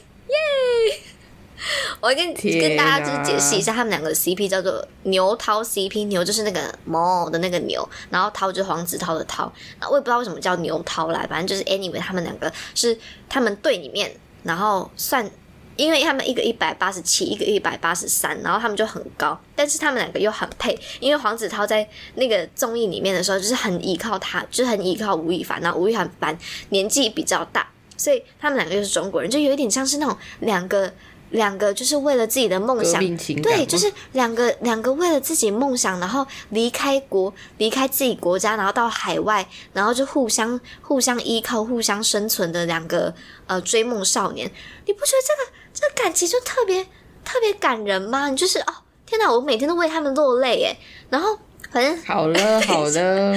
[2.01, 9.53] 我跟跟大家就是解释一下，他们两个 CP 叫做牛涛 CP，牛就是那个毛的那个牛，然后涛就是黄子韬的涛。
[9.81, 12.99] 那我也不知道为什么叫牛涛啦，反正就是 anyway，他们两个是
[13.29, 15.31] 他们队里面，然后算，
[15.77, 26.37] 因为他们一个一百八十七，一个一百八十三，然后他们就很高，但是他们两个又很配，因为黄子韬在那个综艺里面的时候就是很依靠他，就是很依靠吴亦凡，然后吴亦凡
[26.71, 30.93] 年纪比较大，所以他们两个又是中国人，就有一点像是那种两个。
[31.33, 33.01] 两个就是为了自己的梦想，
[33.43, 43.13] 对，就是两个两个为了自己梦想，然后离开国，离开自己国家，然后到海外，然后就互相互相依靠、互相生存的两个
[43.47, 44.51] 呃追梦少年。
[44.87, 46.85] 你不觉得这个这个感情就特别
[47.25, 48.29] 特别感人吗？
[48.29, 48.75] 你就是哦，
[49.07, 50.77] 天哪，我每天都为他们落泪诶。
[51.09, 51.39] 然后
[51.71, 53.33] 反正好了 好了，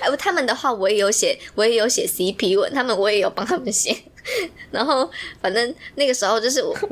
[0.00, 3.94] 哎，他们的话我也有写，我也有写 CP 文，他们我也有帮他们写。
[4.70, 5.10] 然后，
[5.40, 6.70] 反正那个时候就是我，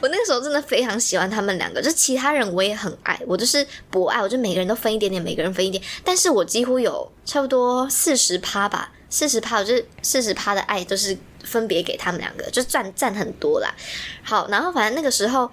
[0.00, 1.82] 我那个时候真的非常喜欢他们两个。
[1.82, 5.82] 就其他人我也很爱，我就是博爱，我就每个人都分一点点，每个人分一点。
[6.04, 13.74] 但是我几乎有差不多四十趴吧，四十趴，我就是四十趴的爱都是分别给他们两个，就占占很多啦。
[14.22, 15.50] 好，然后反正那个时候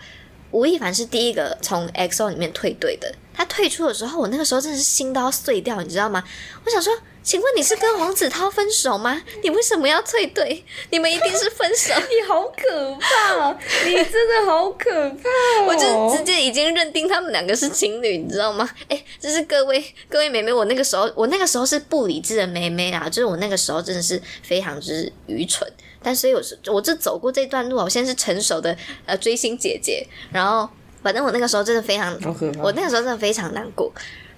[0.52, 3.14] 吴亦凡是第一个从 XO 里面退队的。
[3.38, 6.24] 他退出的时候，我那个时候真的是心都要碎掉，你知道吗？
[6.64, 6.94] 我想说，
[7.26, 9.20] 请问你是跟黄子韬分手吗？
[9.42, 10.64] 你为什么要退队？
[10.92, 11.92] 你们一定是分手？
[12.08, 13.52] 你好可怕！
[13.84, 15.64] 你真的好可怕！
[15.66, 18.70] 我就直接已经认定他们两个是情侣，你知道吗？
[18.90, 25.68] 哎，就是各位各位妹妹，我那个时候我那个时候是不理智的妹妹啊，就是我那个时候真的是非常之愚蠢。
[26.04, 30.70] 但所以我是我这走过这段路，我现在是成熟的呃追星姐姐，然后。
[31.04, 32.20] 反正我那个时候真的非常，
[32.64, 33.94] 我那个时候真的非常难过，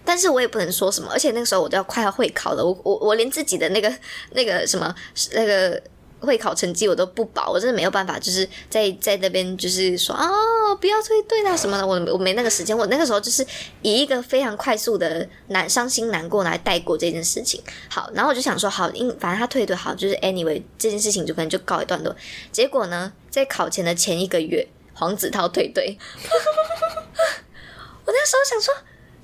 [0.07, 3.93] 但是我也不能说什么，而且那个时候我都要快要会考了，我我我连自己的那个
[4.31, 4.95] 那个什么
[5.33, 5.83] 那个
[6.21, 10.25] 会考成绩我都不保，我真的没有办法，就是在在那边就是说啊
[10.79, 13.45] 不要退队啦什么的，我我没那个时间，我那个时候就是
[13.81, 17.61] 以一个非常快速的难伤心难过来带过这件事情。
[17.89, 22.15] 好，然后我就想说好，因反正他退队好，就是 anyway 这件事情就可能就告一段落。
[22.51, 24.67] 结果呢，在考前的前一个月。
[24.99, 25.95] 黄子韬退队，
[28.03, 28.73] 我那时候想说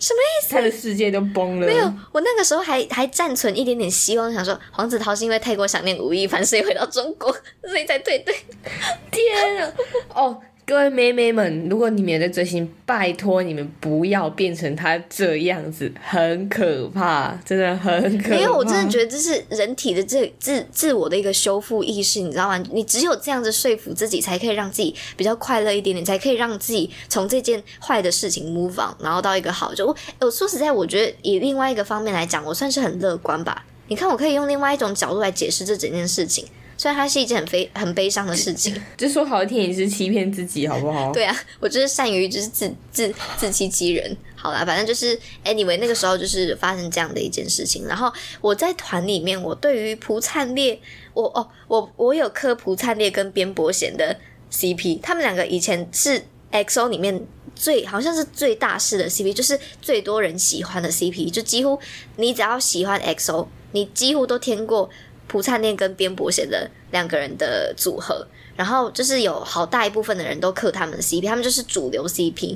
[0.04, 0.54] 什么意思？
[0.54, 1.66] 他的世界都崩了。
[1.66, 7.32] 没有，我那个时候还还暂存一点点希望，想说黄子韬是因为太过想念吴亦凡，所以回到中国，
[7.66, 8.36] 所以才退队。
[9.10, 9.74] 天啊！
[10.13, 10.42] 哦。
[10.65, 18.36] 各位妹妹们，如果你们也在追星，拜托你们不要变成他这样子，很可怕，真的很可怕。
[18.36, 22.58] 没有，我真的觉得这是人体的这自自我的一个修复意识，你知道吗？
[22.71, 29.73] 你只有这样子说服自己，才可以让自己比较快乐一点点，才可以让自己从这件坏的事情 move on，然后到一个好。
[29.73, 33.65] 就我说实在，我觉得以另外一个方面来讲，我算是很乐观吧。
[33.89, 36.45] 你看，我可以用另外一种角度来解释这整件事情。
[36.84, 41.13] 虽然它是一件很悲很悲伤的事情， 就说好听也是欺骗自己，好不好？
[41.13, 44.17] 对啊，我就是善于就是自自自欺欺人。
[44.36, 47.88] 好啦，反正就是 anyway，那个时候就是发生这样的一件事情。
[47.88, 50.78] 然后我在团里面，我对于蒲灿烈，
[51.13, 54.19] 我哦，我我有磕蒲灿烈跟边伯贤的
[54.52, 61.80] CP，他们两个以前是 XO 里面最好像是最大势的 CP，就是最多人喜欢的 CP，就几乎
[62.17, 64.89] 你只要喜欢 XO，你几乎都听过。
[65.34, 72.56] 蒲灿烈跟边伯贤的两个人的组合，然后就是有好大一部分的人都磕他们的 CP，他们就是主流 CP。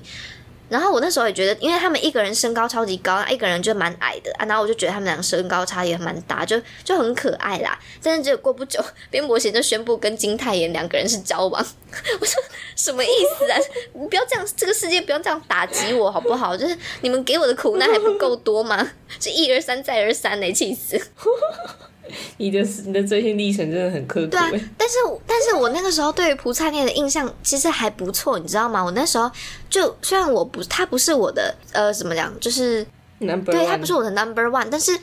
[0.69, 7.79] 然后我那时候也觉得，因为他们一个人身高超级高，一个人就蛮矮的啊，然后我就觉得他们两个身高差也蛮大，就就很可爱啦。
[8.03, 11.65] 但是就过不久，边伯贤就宣布跟金泰妍两个人是交往。
[12.19, 12.43] 我说
[12.75, 13.57] 什么意思啊？
[13.95, 16.55] 你不要这样，这个世界不要这样打击我好不好？
[16.55, 18.85] 就是你们给我的苦难还不够多吗？
[19.21, 21.01] 是一而三再而三呢，气死！
[22.37, 24.27] 你的你的追星历程真的很刻苦。
[24.27, 24.95] 对啊，但是
[25.25, 28.83] 但是我那个时候对于蒲灿烈的印象其实还不错，你知道吗？
[28.83, 29.29] 我那时候
[29.69, 32.85] 就虽然我不他不是我的呃怎么讲，就是
[33.19, 34.97] 对他不是我的 number one，但是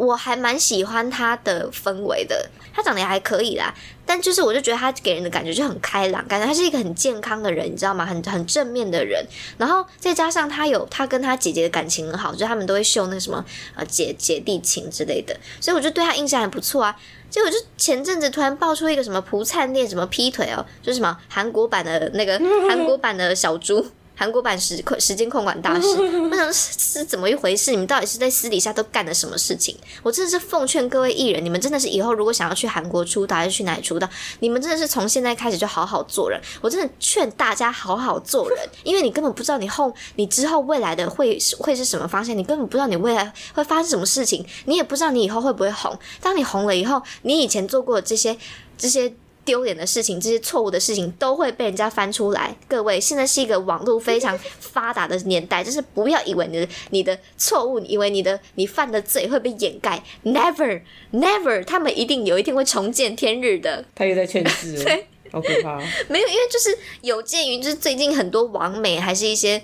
[0.00, 2.48] 我还蛮喜欢他的氛围的。
[2.72, 3.74] 他长得也还可以啦，
[4.06, 8.06] 但就是我就觉得他给人的感觉就很开朗，感觉他是一个很健康的人，你知道吗？
[8.06, 9.22] 很很正面的人。
[9.58, 16.96] 然后再加上他有他跟他姐姐的感情很好，就他们都会秀那什么呃姐姐弟情之类的，所以我就对他印象还不错啊。
[17.28, 23.84] 结果就前阵子突然爆出一个什么蒲灿烈什么劈腿哦，就是什么韩国版的那个 韩国版的小猪。
[24.20, 25.86] 韩国版时控时间控管大师，
[26.30, 27.70] 我想是怎么一回事？
[27.70, 29.74] 你们到底是在私底下都干了什么事情？
[30.02, 34.06] 我真的是奉劝各位艺人，你们真的是以后如果想要去韩国出道还是去哪里出道，
[34.40, 36.38] 你们真的是从现在开始就好好做人。
[36.60, 45.98] 我真的劝大家好好做人， 因为你根本不知道你后你之后未来的会会是什么方向，你根本不知道你未来会发生什么事情，你也不知道你以后会不会红。
[46.20, 48.36] 当你红了以后，你以前做过的这些
[48.76, 49.14] 这些。
[49.44, 52.56] 丢脸的事情，这些错误的事情都会被人家翻出来。
[52.68, 60.02] 各位，现在是一个网络非常发达的年代，就是不要以为你的你的错误，以为你的你犯的罪会被掩盖。
[60.24, 63.84] Never，Never，他们一定有一天会重见天日的。
[63.94, 65.78] 他又在劝世， 对，好可怕。
[66.08, 69.62] 没有，因为就是有鉴于就是最近很多网美还是一些。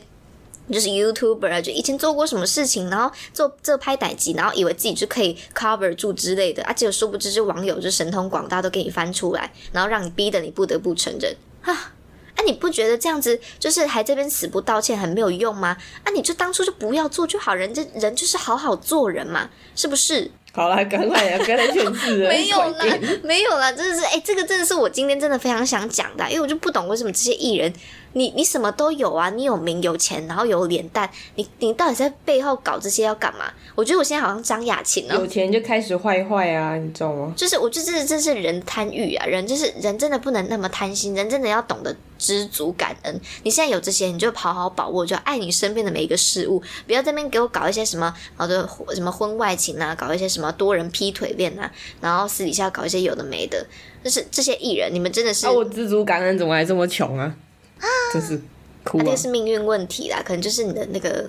[0.73, 11.73] 就是 YouTuber 啊，就以前做过什么事情，然后做这拍歹机，然后以为自己就可以 cover 住之类的，啊，结果殊不知，就网友就神通广大，都给你翻出来，然后让你逼得你不得不承认啊！
[11.73, 15.77] 啊，你不觉得这样子就是还这边死不道歉很没有用吗？
[16.05, 20.31] 啊，你就当初就不要做就好，人这人就是好好做人嘛，是不是？
[20.53, 22.29] 好啦，赶快呀，不要再劝世了。
[22.31, 22.85] 没有啦，
[23.23, 27.73] 没有啦，真的是，哎，这个真的是我今天真的非常想讲的，因为我就不懂为什么这些艺人。
[28.17, 33.45] 你你什么都有啊，你有名有钱，然后有脸蛋，你你到底在背后搞这些要干嘛？
[33.75, 37.35] 我觉得我现在好像张雅琴了，有钱就开始坏坏啊，你知道吗？
[37.37, 43.21] 就是我觉得这这是人贪欲啊，人就是人真的不能那么贪心，人真的要懂得知足感恩。
[43.43, 53.67] 你现在有这些，你就好好把握，就爱你身边的每一个事物，不要在那边给我搞一些什么好的什么婚外情啊，搞一些什么多人劈腿恋啊，然后私底下搞一些有的没的。
[54.03, 55.47] 就是这些艺人，你们真的是……
[55.47, 57.35] 啊，我知足感恩，怎么还这么穷啊？
[58.13, 58.41] 真是
[58.85, 59.03] 哭啊！
[59.05, 61.29] 那个是命运问题啦，可能就是你的那个。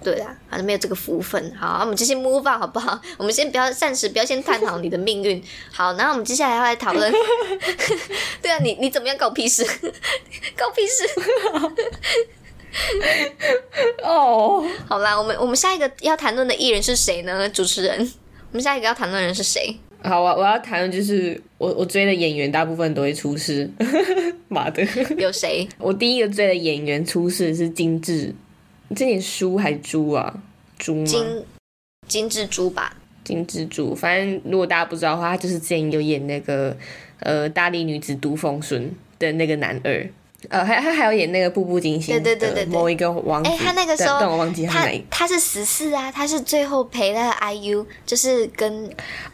[0.00, 1.52] 对啦，好像没有这个福分。
[1.56, 2.96] 好，我们继续 move on 好不好？
[3.18, 5.42] 我们先不要暂时不要先探讨你的命运。
[5.72, 7.12] 好，然后我们接下来要来讨论。
[8.40, 9.18] 对啊，你你怎么样？
[9.18, 9.64] 搞屁事！
[10.56, 11.04] 搞屁事！
[14.04, 17.48] 哦，好啦，我们我们下一个要谈论的艺人是谁呢？
[17.48, 17.98] 主持人，
[18.52, 19.76] 我们下一个要谈论的人是谁？
[20.02, 23.68] 好，我我要谈的就是我我追的演员大部分都会出事。
[24.48, 24.82] 妈的，
[25.18, 25.68] 有谁？
[25.78, 28.34] 我第一个追的演员出事是金智。
[28.96, 30.34] 这点书还猪啊？
[30.78, 31.44] 猪金
[32.06, 32.96] 金蜘蛛吧？
[33.22, 36.74] 金蜘蛛，反正如果大家不知道的话，他就是之前有演那个
[37.20, 38.82] 呃《大力女子都奉顺》
[39.18, 40.10] 的那个男二，
[40.48, 43.50] 呃，还他还有演那个《步步惊心》对对对对某一个王子。
[43.50, 45.04] 哎，他那个时候，但我忘记他哪。
[45.10, 48.86] 他是十四啊，他是最后陪那个 IU，就是跟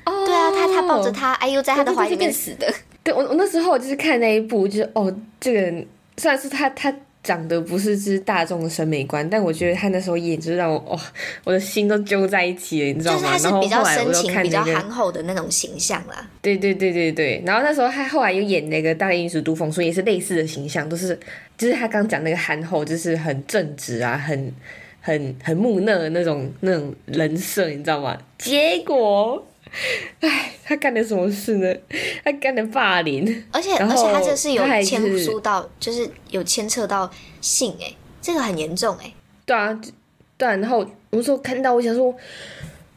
[0.04, 0.23] 哦，
[0.54, 2.72] 他他抱着他哎呦在他的怀里面死的。
[3.02, 5.86] 对我我那时候就是看那一部，就是哦，这个人
[6.16, 6.94] 虽然是他他。
[7.24, 11.00] 长得不是是大众的审美观，但我觉得他那时候演就是让我哇，
[11.44, 13.34] 我的心都揪在一起了，你知道吗？
[13.42, 16.28] 然后后来我又看那个憨厚的那种形象啦。
[16.42, 21.18] 对对对对对，然后那时候他后来又演那个《大力女子都风说也是类似的形象，都是
[21.56, 24.52] 就是他刚讲那个憨厚，就是很正直啊，很
[25.00, 28.18] 很很木讷的那种那种人设，你知道吗？
[28.36, 29.42] 结果。
[30.20, 31.74] 唉，他干了什么事呢？
[32.24, 37.10] 他干了霸凌，而且而且他这是有牵涉到，就是有牵扯到
[37.40, 39.12] 性，哎，这个很严重，哎。
[39.44, 39.80] 对啊，
[40.38, 40.56] 对啊。
[40.56, 42.14] 然后我说看到，我想说，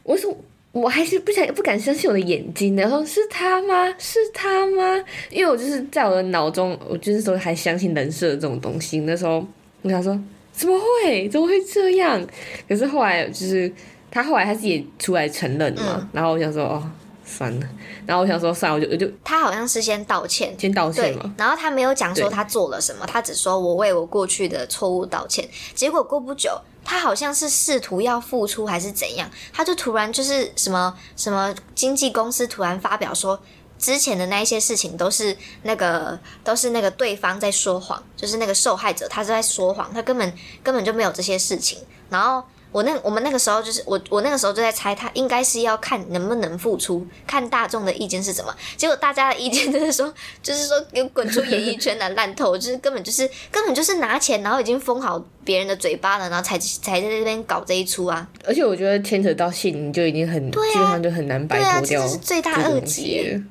[0.02, 0.34] 我说
[0.72, 2.76] 我还是不想不敢相信我的眼睛。
[2.76, 3.94] 然后是他吗？
[3.98, 5.04] 是他吗？
[5.30, 9.00] 因为我就是在我的脑中，我就是说还相信人设这种东西。
[9.00, 9.46] 那时候
[9.82, 10.18] 我想说，
[10.52, 11.28] 怎么会？
[11.28, 12.24] 怎么会这样？
[12.68, 13.70] 可是后来就是。
[14.10, 16.90] 他后来他自己出来承认嘛，然后我想说哦，
[17.24, 17.66] 算了，
[18.06, 25.46] 然后我想说算了，我就我就他好像是先道歉，先道歉嘛，然后他没有讲说他做了什么，他只说我为我过去的错误道歉。
[25.74, 33.38] 结果过不久，他好像是试图要付出还是怎样，他就突然就是什么什么经纪公司突然发表说，
[33.78, 40.32] 之前的那一些事情都是那个都是那个对方在说谎，就是那个受害者他是在说谎，他根本
[40.62, 41.78] 根本就没有这些事情，
[42.08, 42.42] 然后。
[42.70, 48.54] 我那我们那个时候就是我我那个时候就在猜他应该是要看能不能付出，看大众的意见是什么。
[48.76, 50.12] 结果大家的意见就是说，
[50.42, 58.28] 就是说给滚出演艺圈的烂透，就是根本就是根本就是拿钱，然后已经封好别人的嘴巴了，然后才才在这边搞这一出啊。
[58.44, 63.42] 而且我觉得牵扯到性，你就已经很基本上就很难摆脱掉，这是最大恶极。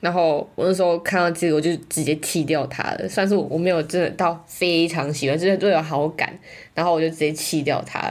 [0.00, 3.08] 然后我那时候看到这个，我就直接弃掉他了。
[3.08, 6.38] 算是我没有真的到非常喜欢，就是都有好感。
[6.74, 8.10] 然后我就直接弃掉他。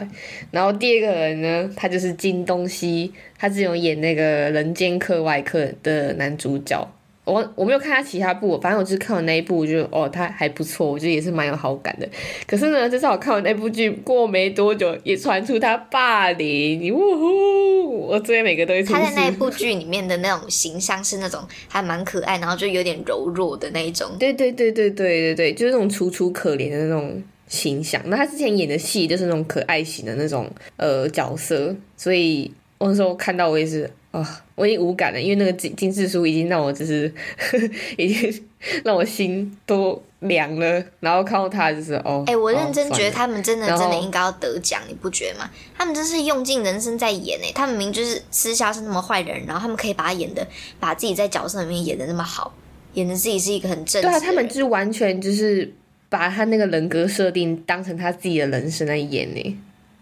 [0.52, 6.88] 然后第二个人呢，他就是金东西，他之前有演那个《人间课外课》的男主角。
[7.30, 12.10] 我我没有看他其他部，反正我就是看完那一部，我觉得哦，他还不错，我觉得也是蛮有好感的。
[12.48, 18.08] 可是呢，就是我看完那部剧过没多久，也传出他霸凌，呜呼！
[18.08, 18.82] 我这边每个都会。
[18.84, 24.10] 他在那部剧里面的那种形象是那种还蛮可爱，然后就有点柔弱的那一种。
[24.20, 27.22] 对对对对对对对，就是那种楚楚可怜的那种。
[27.50, 37.14] 形象，那他之前演的戏就是那种可爱型的那种呃角色，所以我那时候看到我也是啊，我已经无感了，因为那个金金智书已经让我就是
[37.98, 38.48] 已经
[38.84, 45.50] 让我心都凉了，然后看到他就是哦，哎，我认真觉得他们真的真的应该要得奖，你不觉得吗？
[45.78, 50.48] 他们真是用尽人生在演哎，他们明就是私下是那么坏人，然后他们可以把他演的
[50.80, 52.54] 把自己在角色里面演的那么好，
[52.94, 55.74] 演的自己是一个很正对啊，他们就是完全就是。
[56.12, 59.58] 把他那个人格设定当成他自己的人生来演呢，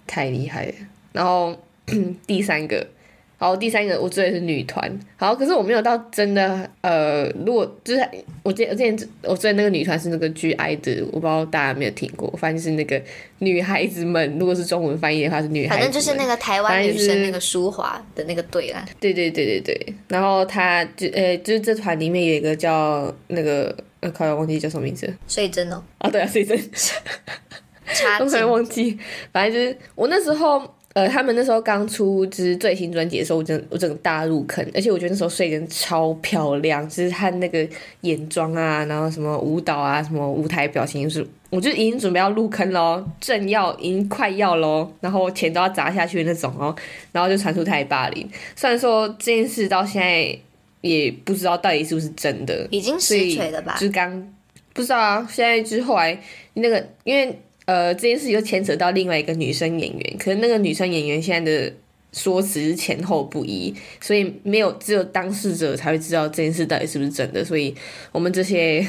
[0.08, 0.74] 太厉害了。
[1.12, 1.54] 然后
[2.26, 2.88] 第三个，
[3.38, 8.02] 好，第三个我追的是女团，好，可是我没有到真的，呃，如果就是
[8.44, 13.02] 我之我之前我追的那个女团是那个 G I 的，我不知道大家有没有听过，反正就是那个
[13.40, 18.84] 女孩子们，如果是中文翻译的话是女孩，反正就是那个台湾女生那个舒华的那个队啦。
[19.00, 23.76] 对对对对对，然后她就呃，就是这团里面有一个叫那个。
[24.00, 25.84] 呃，快要忘记叫什么名字，睡真哦。
[25.98, 26.56] 啊，对啊，睡真。
[28.20, 28.96] 我快忘记，
[29.34, 30.62] 反正就是我那时候，
[30.98, 37.68] 呃，他们那时候刚出就是最新专辑的时候，我真我整个大入坑，而且我觉得那时候睡真超漂亮，就是她那个
[38.02, 46.76] 眼妆啊，然后什么舞蹈啊，什么舞台表情，就是我就已经准备要入坑喽，正要已经快要喽，然后钱都要砸下去那种哦，
[47.12, 48.28] 然后就传出太霸凌。
[48.56, 50.36] 虽然说这件事到现在。
[50.82, 53.76] 也不知道到底是不是真的，已经实锤了吧？
[53.80, 54.32] 就刚
[54.74, 56.18] 不知道啊，现在之后来
[56.54, 57.38] 那个，因为
[57.68, 61.74] 呃这件事又牵扯到另外一个女生演员，可是那个女生演员现在的
[62.14, 67.76] 说辞前后不一，所以没有只有当事者才会知道这件事到底是不是真的，所以
[68.12, 68.86] 我们这些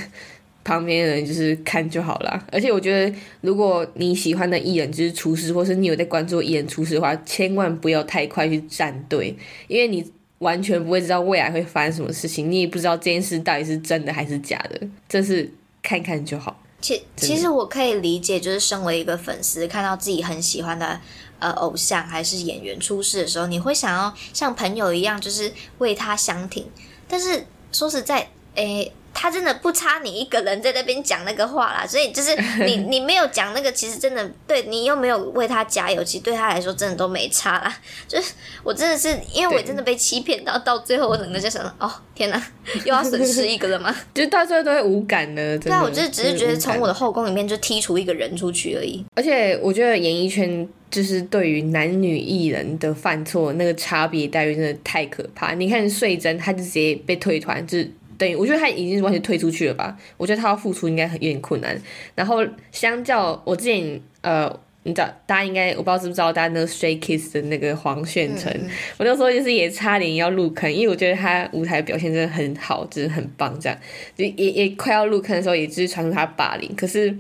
[0.65, 2.47] 旁边人就是看就好了。
[2.53, 9.35] 而且我觉得，如果你喜欢的艺人就是厨师，或是你有在关注艺人厨师的话，千万不要太快去站队，
[9.67, 10.05] 因为你
[10.39, 15.51] 完全不会知道未来会发生什么事情，你也不知道这件事到底是真的还是假的，这是
[15.83, 16.63] 看看就好。
[16.81, 21.01] 其其实我可以理解，就是身为一个粉丝，看到自己很喜欢的
[21.39, 26.71] 呃偶像还是演员出事的时候，你会想要像朋友一样，就是为他相挺。
[27.09, 28.93] 但是说实在，诶。
[29.21, 32.31] 他真的不差你一个人在那边讲那个话啦，所以就是
[32.65, 37.77] 你 你没有讲那个，其实真的对你又没有为他加油，其实对他来说真的都没差啦。
[38.07, 42.41] 就是我真的是因为我真的被欺骗到，到最后我整个就想，哦天哪，
[42.85, 43.93] 又要损失一个了吗？
[44.15, 45.59] 就到最后都会无感的。
[45.59, 49.05] 对啊，我就是只是觉得从我的后宫里面就剔除一个人出去而已。
[49.17, 55.55] 而且我觉得演艺圈就是对于男女艺人的犯错那个差别待遇真的太可怕。
[55.55, 57.91] 你看穗珍，他就直接被退团，就是。
[58.19, 59.97] 等于我觉得他已经完全退出去了吧？
[60.17, 61.81] 我觉得他要复出应该很有点困难。
[62.15, 64.53] 然后相较我之前呃，
[64.83, 68.53] 你知道大家应该我不知道知不知道大家那个 Stray Kids 的那个黄炫成，
[68.97, 73.79] 我那时候就是也差点要入坑，因为我觉得他舞台表现真的很好，就是很棒这样。
[74.17, 77.17] 就也也快要入坑的时候，也就是传出他霸凌，可是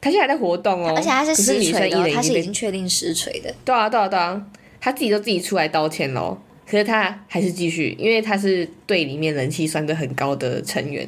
[0.00, 3.54] 他现在还在活动哦，而且他是实锤的，他是已经确定实锤的。
[3.64, 4.46] 对啊对啊对啊，
[4.80, 6.36] 他自己都自己出来道歉喽。
[6.66, 11.06] 可是他还是继续，因为他是队里面人气算得很高的成员，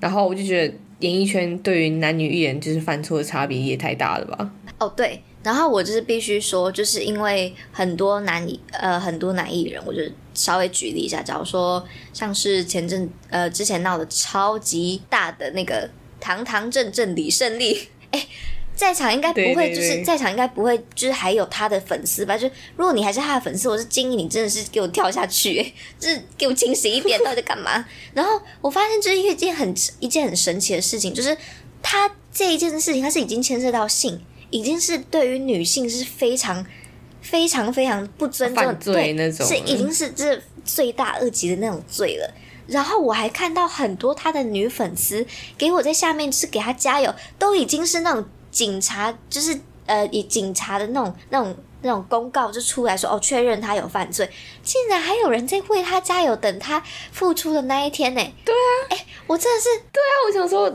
[0.00, 4.50] 然后我就觉得演艺圈对于男女艺人就是犯错的差别也太大了吧？
[4.78, 10.02] 哦，对，然后我就是必须说，就是因为很多男艺呃很多男艺人，我就
[10.34, 15.88] 稍微举例一下，假如说像是前阵呃之前闹的超级大的那个
[16.20, 18.26] 堂堂正正李胜利， 哎。
[18.78, 22.38] 在场应该不会，就是在场应该不会，就是还有他的粉丝吧？
[22.38, 27.84] 就如果你还是他的粉丝，我是建议你真的是给我跳下去， 就是给我清醒一点，到底在干嘛？
[28.14, 31.36] 然后我发现这是一件很一件很神奇的事情，就是
[31.82, 36.64] 他这一件事情，他是已经牵涉到性，已经是对于女性是非常
[37.20, 42.32] 非常非常不尊重，对那种，是已经是这罪大恶极的那种罪了。
[42.68, 45.26] 然后我还看到很多他的女粉丝
[45.56, 48.24] 给我在下面是给他加油，都已经是那种。
[48.58, 49.56] 警察就是
[49.86, 54.28] 呃，以警察的那种、那种、那种公告就出来说哦，确认他有犯罪，
[54.64, 56.82] 竟然还有人在为他加油，等他
[57.12, 58.20] 复出的那一天呢？
[58.44, 60.68] 对啊，哎，我真的是对啊，我想说，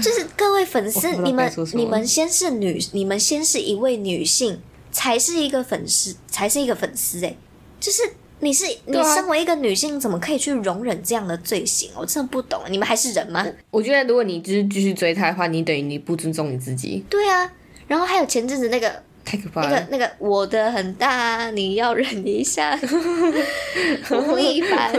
[0.00, 7.36] 就是各位粉丝，你们你们先是女，你们先是一位女性，才是一个粉丝，才是一个粉丝，哎，
[7.78, 8.14] 就是。
[8.42, 11.90] 你是你身为一个女性，怎么可以去容忍这样的罪行？
[11.94, 13.46] 我真的不懂，你们还是人吗？
[13.70, 17.04] 我觉得如果你就是继续追他的话，你等于你不尊重你自己。
[17.10, 17.50] 对啊，
[17.86, 18.90] 然后还有前阵子那个
[19.24, 22.78] 太可怕了，那个那个我的很大，你要忍一下。
[24.10, 24.92] 吴亦凡，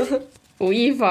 [0.59, 1.09] 吴亦凡，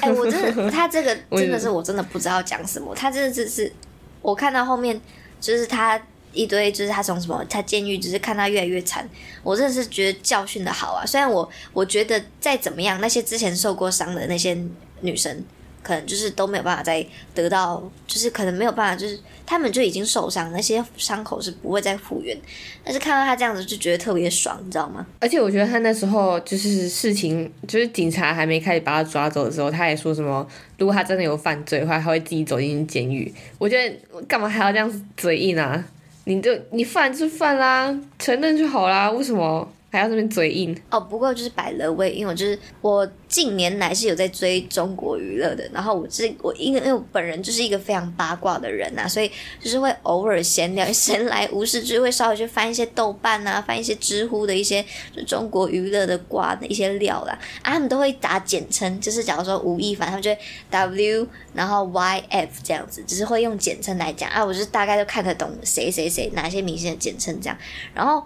[0.00, 3.72] 哎，我真的，他这个 真的是我真的不知道讲什么，他真的只是
[4.20, 5.00] 我看到后面
[5.40, 6.00] 就是他。
[6.36, 9.08] 一堆就是他从什么，他监狱只是看他越来越惨，
[9.42, 11.04] 我真的是觉得教训的好啊。
[11.06, 14.56] 虽然我我觉得再怎么样，那些之前受过伤的那些
[15.00, 15.42] 女生，
[15.82, 22.36] 可能就是都没有办法再得到，就是可能没有办法，就是他们就已经受伤，那些伤口是不会再复原。
[22.84, 25.06] 但是看到他这样子，就觉得特别爽，你知道吗？
[25.20, 30.46] 而且我觉得他那时候就是事情，就是警察还没开始把他抓走的时候，他也说什么，
[30.78, 33.32] 如果他真的有犯罪的话，他会自己走进监狱。
[33.58, 35.84] 我觉得干嘛还要这样嘴硬啊？
[36.28, 39.72] 你就你犯就犯啦，承认就好啦，为什么？
[39.96, 49.30] 还要这边嘴硬哦，不过就是摆了位，因为我就是我近年来是有在追中国娱乐的，然后我是我因为因为我本人就是一个非常八卦的人呐，所以
[49.60, 54.84] 就是会偶尔闲聊， 闲来无事就会稍微去翻一些豆瓣啊，翻一些知乎的一些
[55.26, 60.30] 中国娱乐的瓜的一些料啦，啊，他们都会打简称，就是假如说吴亦凡，他们就
[60.70, 67.56] W 然后 YF 这样子，只是会用简称来讲啊，我就大概都看得懂谁谁谁哪些明星的简称这样，
[67.94, 68.24] 然后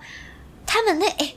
[0.66, 1.32] 他们那哎。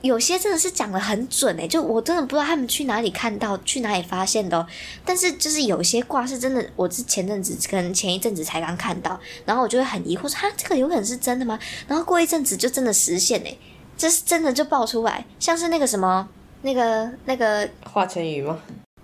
[0.00, 4.64] 有些真的是讲的很准诶，就我真的不知道他们去哪里看到，去哪里发现的。
[5.04, 11.58] 但是就是有些卦是真的，我是前阵子可能前一阵子才刚看到，然后我就会很疑惑说，哈，这个有可能是真的吗？
[11.88, 13.58] 然后过一阵子就真的实现诶，
[13.96, 16.28] 这是真的就爆出来，像是那个什么
[16.62, 18.60] 那个那个华晨宇吗？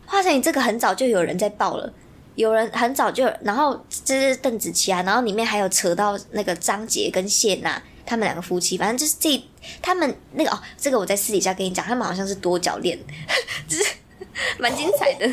[0.06, 1.92] 华晨宇这个很早就有人在爆了，
[2.36, 7.82] 有人很早就，然后这是邓紫棋啊，然后里面还有扯到那个张杰跟谢娜。
[8.06, 9.42] 他们两个夫妻，反正就是这，
[9.80, 12.98] 他们那个哦，这个我在私底下跟你讲，他们好像是多角恋，
[13.68, 13.84] 就是
[14.58, 15.28] 蛮精彩的。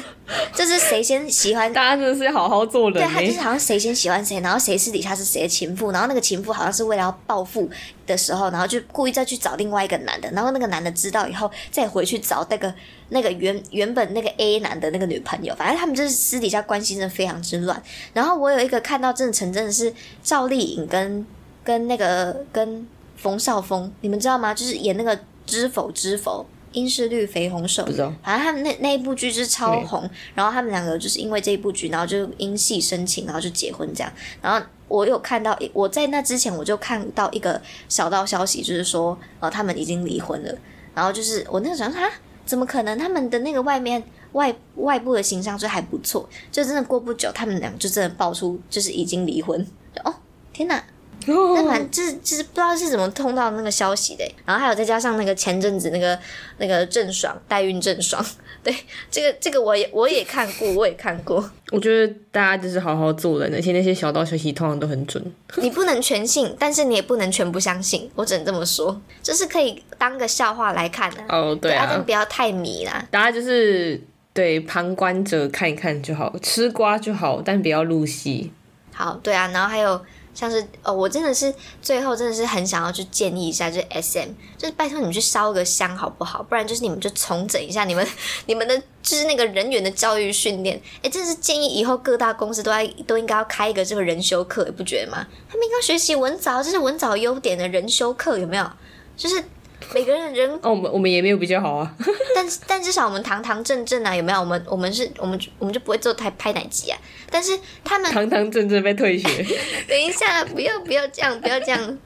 [0.53, 2.93] 就是谁先喜欢， 大家真的是要好好做人。
[2.93, 7.69] 对他就是好像谁先喜欢谁，然后谁私底下是谁的情妇，然后那个情妇好像是为了要报复
[8.05, 12.73] 的时候，然后就故意再去找另外一个男的，然后那个男的知道以后再回去找那个
[13.09, 17.81] 那个原原本那个 A 男的那个女朋友，反正他们就是私底下关系真的非常之乱。
[18.13, 21.25] 然后我有一个看到真的成真的是赵丽颖跟
[21.63, 24.53] 跟那个跟冯绍峰，你们知道吗？
[24.53, 26.45] 就是演那个知否知否。
[26.73, 28.13] 英是绿肥红瘦，不知道。
[28.23, 34.09] 反正他们那那一部剧就是超红，然后他们两个就是因为这一部剧，然后就因戏生情，然后就结婚这样。
[34.41, 40.57] 然后我有看到，我在那之前我就看到一个小道消息，就是说呃他们已经离婚了。
[40.95, 42.09] 然后就是我那个时候啊，
[42.45, 42.97] 怎么可能？
[42.97, 44.01] 他们的那个外面
[44.31, 49.67] 外外部的形象就还不错，就真的过不久，他们俩就真的爆出就是已经离婚。
[50.05, 50.15] 哦，
[50.53, 50.81] 天哪！
[51.27, 56.17] 那反正就是就是不知道是怎么通到那个消息的，然后还有再加上那个前阵子那个
[56.57, 58.25] 那个郑爽代孕郑爽，
[58.63, 58.75] 对
[59.09, 61.47] 这个这个我也我也看过，我也看过。
[61.71, 65.23] 我觉得大家就是好好做人，而且那些小道消息通常都很准。
[65.57, 71.17] 你不能全信，但是你也不能全不相信，我只能这么说，就是可以当个笑话来看的。
[71.29, 73.07] 哦，对啊，但不要太迷啦。
[73.11, 74.01] 大家就是
[74.33, 78.51] 对旁观者看一看就好，吃瓜就好，但不要入戏。
[78.91, 80.01] 好，对啊，然后还有。
[80.33, 86.41] 像是哦，我真的是最后真的是很想要去建议一下，就是 S M，就是拜托你们去烧个香好不好？
[86.43, 88.07] 不然就是你们就重整一下你们
[88.45, 90.81] 你们的就是那个人员的教育训练。
[91.01, 95.25] 哎，真的是建议以后各大公司都要都应该要开一个这个人修课，你不觉得吗？
[95.49, 98.69] 他们应该学习文藻，这是文藻优点的人修课有没有？
[99.15, 99.43] 就是。
[99.93, 101.95] 每个人人哦，我们我们也没有比较好啊，
[102.35, 104.39] 但但至少我们堂堂正正啊，有没有？
[104.39, 106.97] 我们我们是我们我们就不会做太拍奶机啊。
[107.29, 109.27] 但是他们堂堂正正被退学。
[109.87, 111.97] 等一下，不要不要这样，不要这样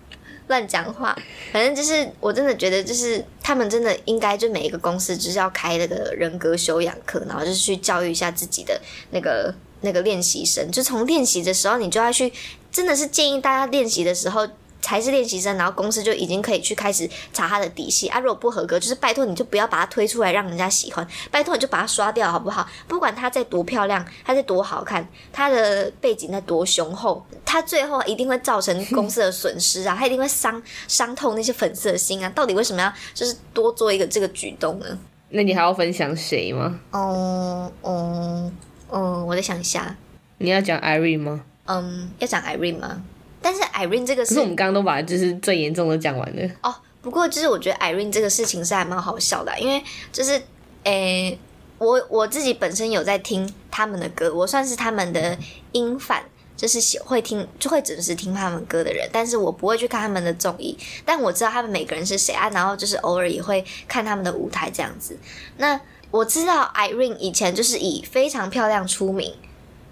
[0.47, 1.15] 乱讲话。
[1.51, 8.80] 反正就是我真的觉得，就是他们真的应该就每一个公司就是要开那个人格修养课，然后就是去教育一下自己的
[9.11, 10.71] 那个那个练习生。
[10.71, 12.32] 就从练习的时候，你就要去，
[12.71, 14.47] 真的是建议大家练习的时候。
[14.86, 18.20] 才是练习生，然后公司就已经可以去开始查他的底细啊。
[18.20, 22.70] 如果不合格，就是拜托你就不要把他推出来让人家喜欢，拜托你就把他刷掉好不好？
[22.88, 29.96] 不管他在多漂亮，他在多好看，他的背景在多雄厚，他最后一定会造成公司的损失啊！
[29.98, 32.30] 他一定会伤伤透那些粉丝的心啊！
[32.36, 34.86] 到底为什么要就是多做一个这个举动呢？
[35.30, 36.80] 那你还要分享谁吗？
[36.92, 38.52] 哦哦
[38.90, 39.96] 哦，我再想一下。
[40.38, 41.42] 你要讲 Irene 吗？
[41.66, 43.02] 嗯，要讲 Irene 吗？
[43.46, 46.52] 但是 Irene 这个是，我们刚刚都把就是最严重的讲完了。
[46.64, 50.41] 哦，不过就是我觉得 Irene 这个事情是还蛮好笑的，因为就是
[50.84, 51.38] 诶，
[51.78, 55.38] 我我自己本身有在听他们的歌，我算是他们的
[55.74, 56.24] 音范，
[56.58, 60.76] 就是喜会听就会准时听他们歌的人，但是我不会去看他们的综艺，
[61.06, 65.16] 但我知道他们每个人是谁啊，然后就是偶尔也会看他们的舞台这样子。
[65.58, 65.80] 那
[66.10, 69.36] 我知道 Irene 以前就是以非常漂亮出名，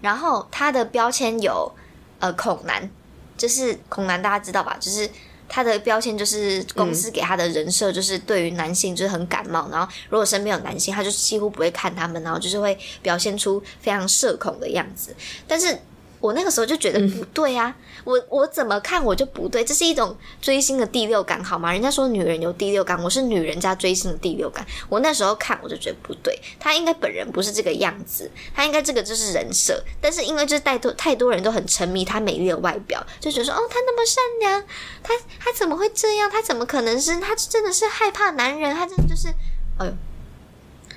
[0.01, 1.71] 然后她的标签有
[2.17, 2.89] 呃恐男。
[3.43, 4.77] 就是恐男，大家知道吧？
[4.79, 5.09] 就是
[5.49, 9.67] 他的标签，就是公司给他的人设，就是对于男性就是很感冒。
[9.69, 15.13] 然后如果身边有男性，他就几乎不会看他们，然后就是会表现出非常社恐的样子。
[15.45, 15.77] 但是。
[16.23, 21.73] 我那个时候就觉得不对啊，我我怎么看我就不对，这是一种追星的第六感好吗？
[21.73, 24.65] 人家说女人有第六感，我是女人加追星的第六感。
[24.87, 29.83] 我那时候看我就觉得不对，他应该本人不是这个样子，他应该这个就是人设。
[29.99, 34.63] 但是因为就是太多太多人都很沉迷他美丽的外表，就觉得说哦，他那么善良，
[35.03, 36.29] 他他怎么会这样？
[36.31, 38.73] 他怎么可能是他真的是害怕男人？
[38.73, 39.27] 他真的就是，
[39.77, 39.93] 哎呦。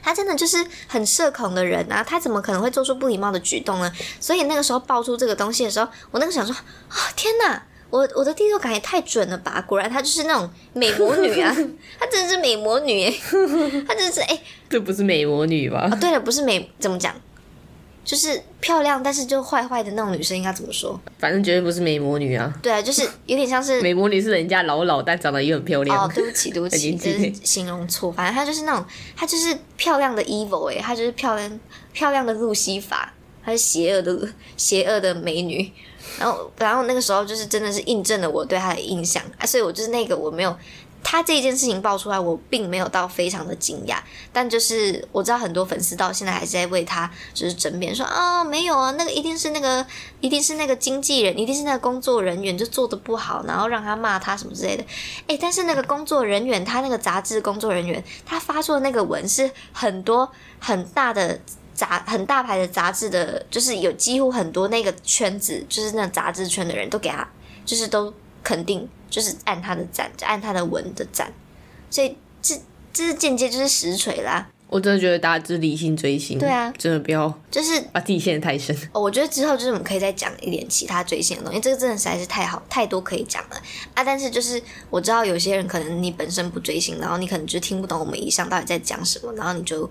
[0.07, 3.93] 他真的就是很社恐的人啊，他怎么可能会做出不礼貌的举动呢？
[4.21, 9.61] 所以那个时候爆出这个东西的时候，我那个想说啊，天哪，我我的第六感也太准了吧！
[9.67, 11.53] 果然她就是那种美魔女啊，
[11.99, 13.11] 她真的是美魔女，
[13.89, 14.41] 她真的是哎，
[14.71, 15.89] 这不是美魔女吧？
[15.91, 17.13] 啊，对了，不是美，怎么讲？
[18.07, 20.99] 就是漂亮，但是就坏坏的那种女生应该怎么说？
[21.19, 22.55] 反正绝对不是美魔女啊！
[22.63, 26.05] 对啊，就是有点像是 美魔女是人家老老但长得也很漂亮。
[26.05, 28.13] 哦，对不起，对不起， 就是形容错。
[28.13, 28.85] 反正她就是那种，
[29.17, 31.61] 她就是漂亮的 evil 哎，她就是漂亮
[31.93, 33.13] 漂亮的路西法，
[33.45, 35.69] 她是邪恶的邪恶的美女。
[36.21, 40.57] 然后，然后那个时候就是真的是印证了我对她的印象啊，所以我就是那个我没有。
[41.03, 43.99] 他这件事情爆出来，我并没有到非常的惊讶，
[44.33, 49.87] 但就是我知道很多粉丝到现在还是在为他就是争辩，说啊没有啊，那个一定是那个
[50.21, 54.85] 一定是那个经纪人，一定是那个工作人员就做的不好，然后让他骂他什么之类的。
[55.29, 60.29] 诶，但是那个工作人员，他那个杂志工作人员，他发出的那个文是很多
[60.59, 61.39] 很大的
[61.73, 67.29] 杂很大牌的杂志的，就是有几乎很多那个圈子，就是那杂志圈的人都给他，
[67.65, 68.13] 就是都。
[68.43, 71.33] 肯定就是按他的赞，就按他的文的赞，
[71.91, 72.55] 所以这
[72.93, 74.49] 这是间接就是实锤啦。
[74.69, 78.77] 我真的觉得大家就是理性追星，对啊，真的不要就是把自己陷得太深。
[78.93, 83.57] 哦，我觉得之后就是我们可以再讲一点其他追星的东西，这个真的实在是太好太多可以讲了
[83.95, 84.03] 啊！
[84.03, 89.89] 但是就是我知道有些人可能你本身不追星，然后你可能就听不懂我们以上到底在讲什么，然后你就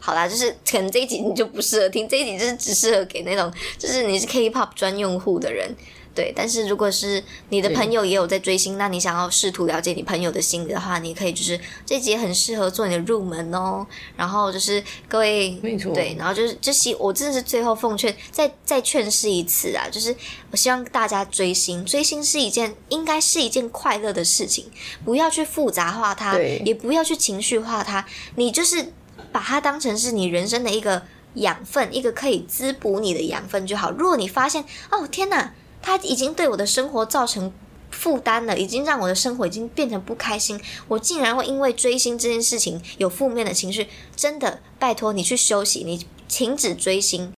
[0.00, 5.72] 好啦，就是可能这一集你就不适合听，这一集就是只适合给那种就是你是 K-pop 专用户的人。
[6.16, 13.86] 对，但是如果是你的朋友也有在追星，那你想要试图了解你朋友的心的话，你可以就是这集很适合做你的入门哦。
[14.16, 20.16] 然后就是各位，没错，对，然后就是就希我真的是最后奉劝，再再劝示一次啊，就是
[20.50, 24.64] 我希望大家追星，追星是一件应该是一件快乐的事情，
[25.04, 28.06] 不要去复杂化它，也不要去情绪化它，
[28.36, 28.92] 你就是
[29.30, 31.02] 把它当成是你人生的一个
[31.34, 33.90] 养分，一个可以滋补你的养分就好。
[33.90, 35.52] 如果你发现哦天哪！
[35.86, 37.52] 他已经对我的生活造成
[37.92, 40.60] 负担了，已经让我的生活已经变成不开心。
[40.88, 47.32] 我竟然会因为追星这件事情有负面的情绪，真的拜托你去休息，你停止追星，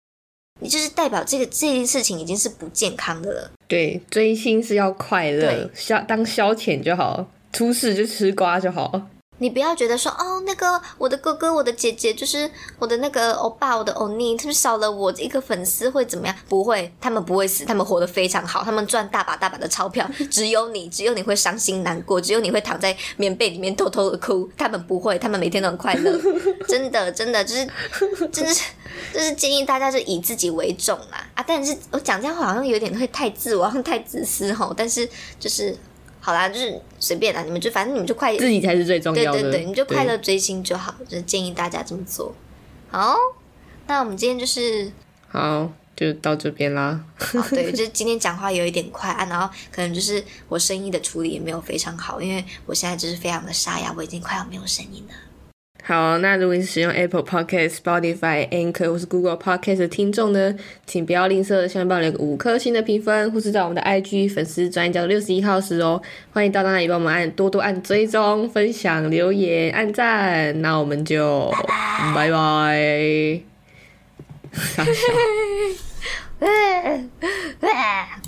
[0.61, 3.51] 你就是代表这个这件事情已经是不健康的了。
[3.67, 9.09] 对，追星是要快乐，消当消遣就好，出事就吃瓜就好。
[9.39, 16.35] 你不要觉得说哦，那个我的哥哥、我的姐姐，就是我的那个欧巴、我的欧尼，他们少了我一个粉丝会怎么样？
[16.49, 20.09] 不会，他们不会死，他们活得非常好，他们赚大把大把的钞票。
[20.31, 24.49] 只有你，只有你会伤心难过，只有你会躺在棉被里面偷偷的哭。
[24.57, 26.19] 他们不会，他们每天都很快乐。
[26.67, 27.67] 真的，真的，就是，
[28.33, 28.65] 真的是，
[29.13, 31.45] 就是建议大家就以自己为重啦啊！
[31.47, 34.73] 但是我讲这样话好像有点会太自我，太自私吼。
[34.75, 35.07] 但是
[35.39, 35.77] 就是。
[36.27, 42.35] 好啦，就是随便啦，你们就反正你们就快自己才是最重要的，对对对，你就快乐追星就好，就建议大家这么做。
[42.91, 43.15] 好，
[43.87, 44.91] 那我们今天就是
[45.29, 47.01] 好，就到这边啦。
[47.51, 55.15] 对，就今天讲话有一点快啊，然后可能就是我声音的处理也没有非常好，因为我现在就是非常的沙哑，我已经快要没有声音了。
[55.89, 60.53] 好，那如果你是使用 Apple Podcast、Spotify、Anchor 或是 Google Podcast 的听众呢，
[60.85, 71.55] 请不要吝啬，下面帮我留个五颗星的评分，或是在我们的 IG 粉丝专叫六十一号时哦，欢迎到那里帮我们按多多按追踪、分享、留言、按赞，那我们就
[72.13, 73.41] 拜拜。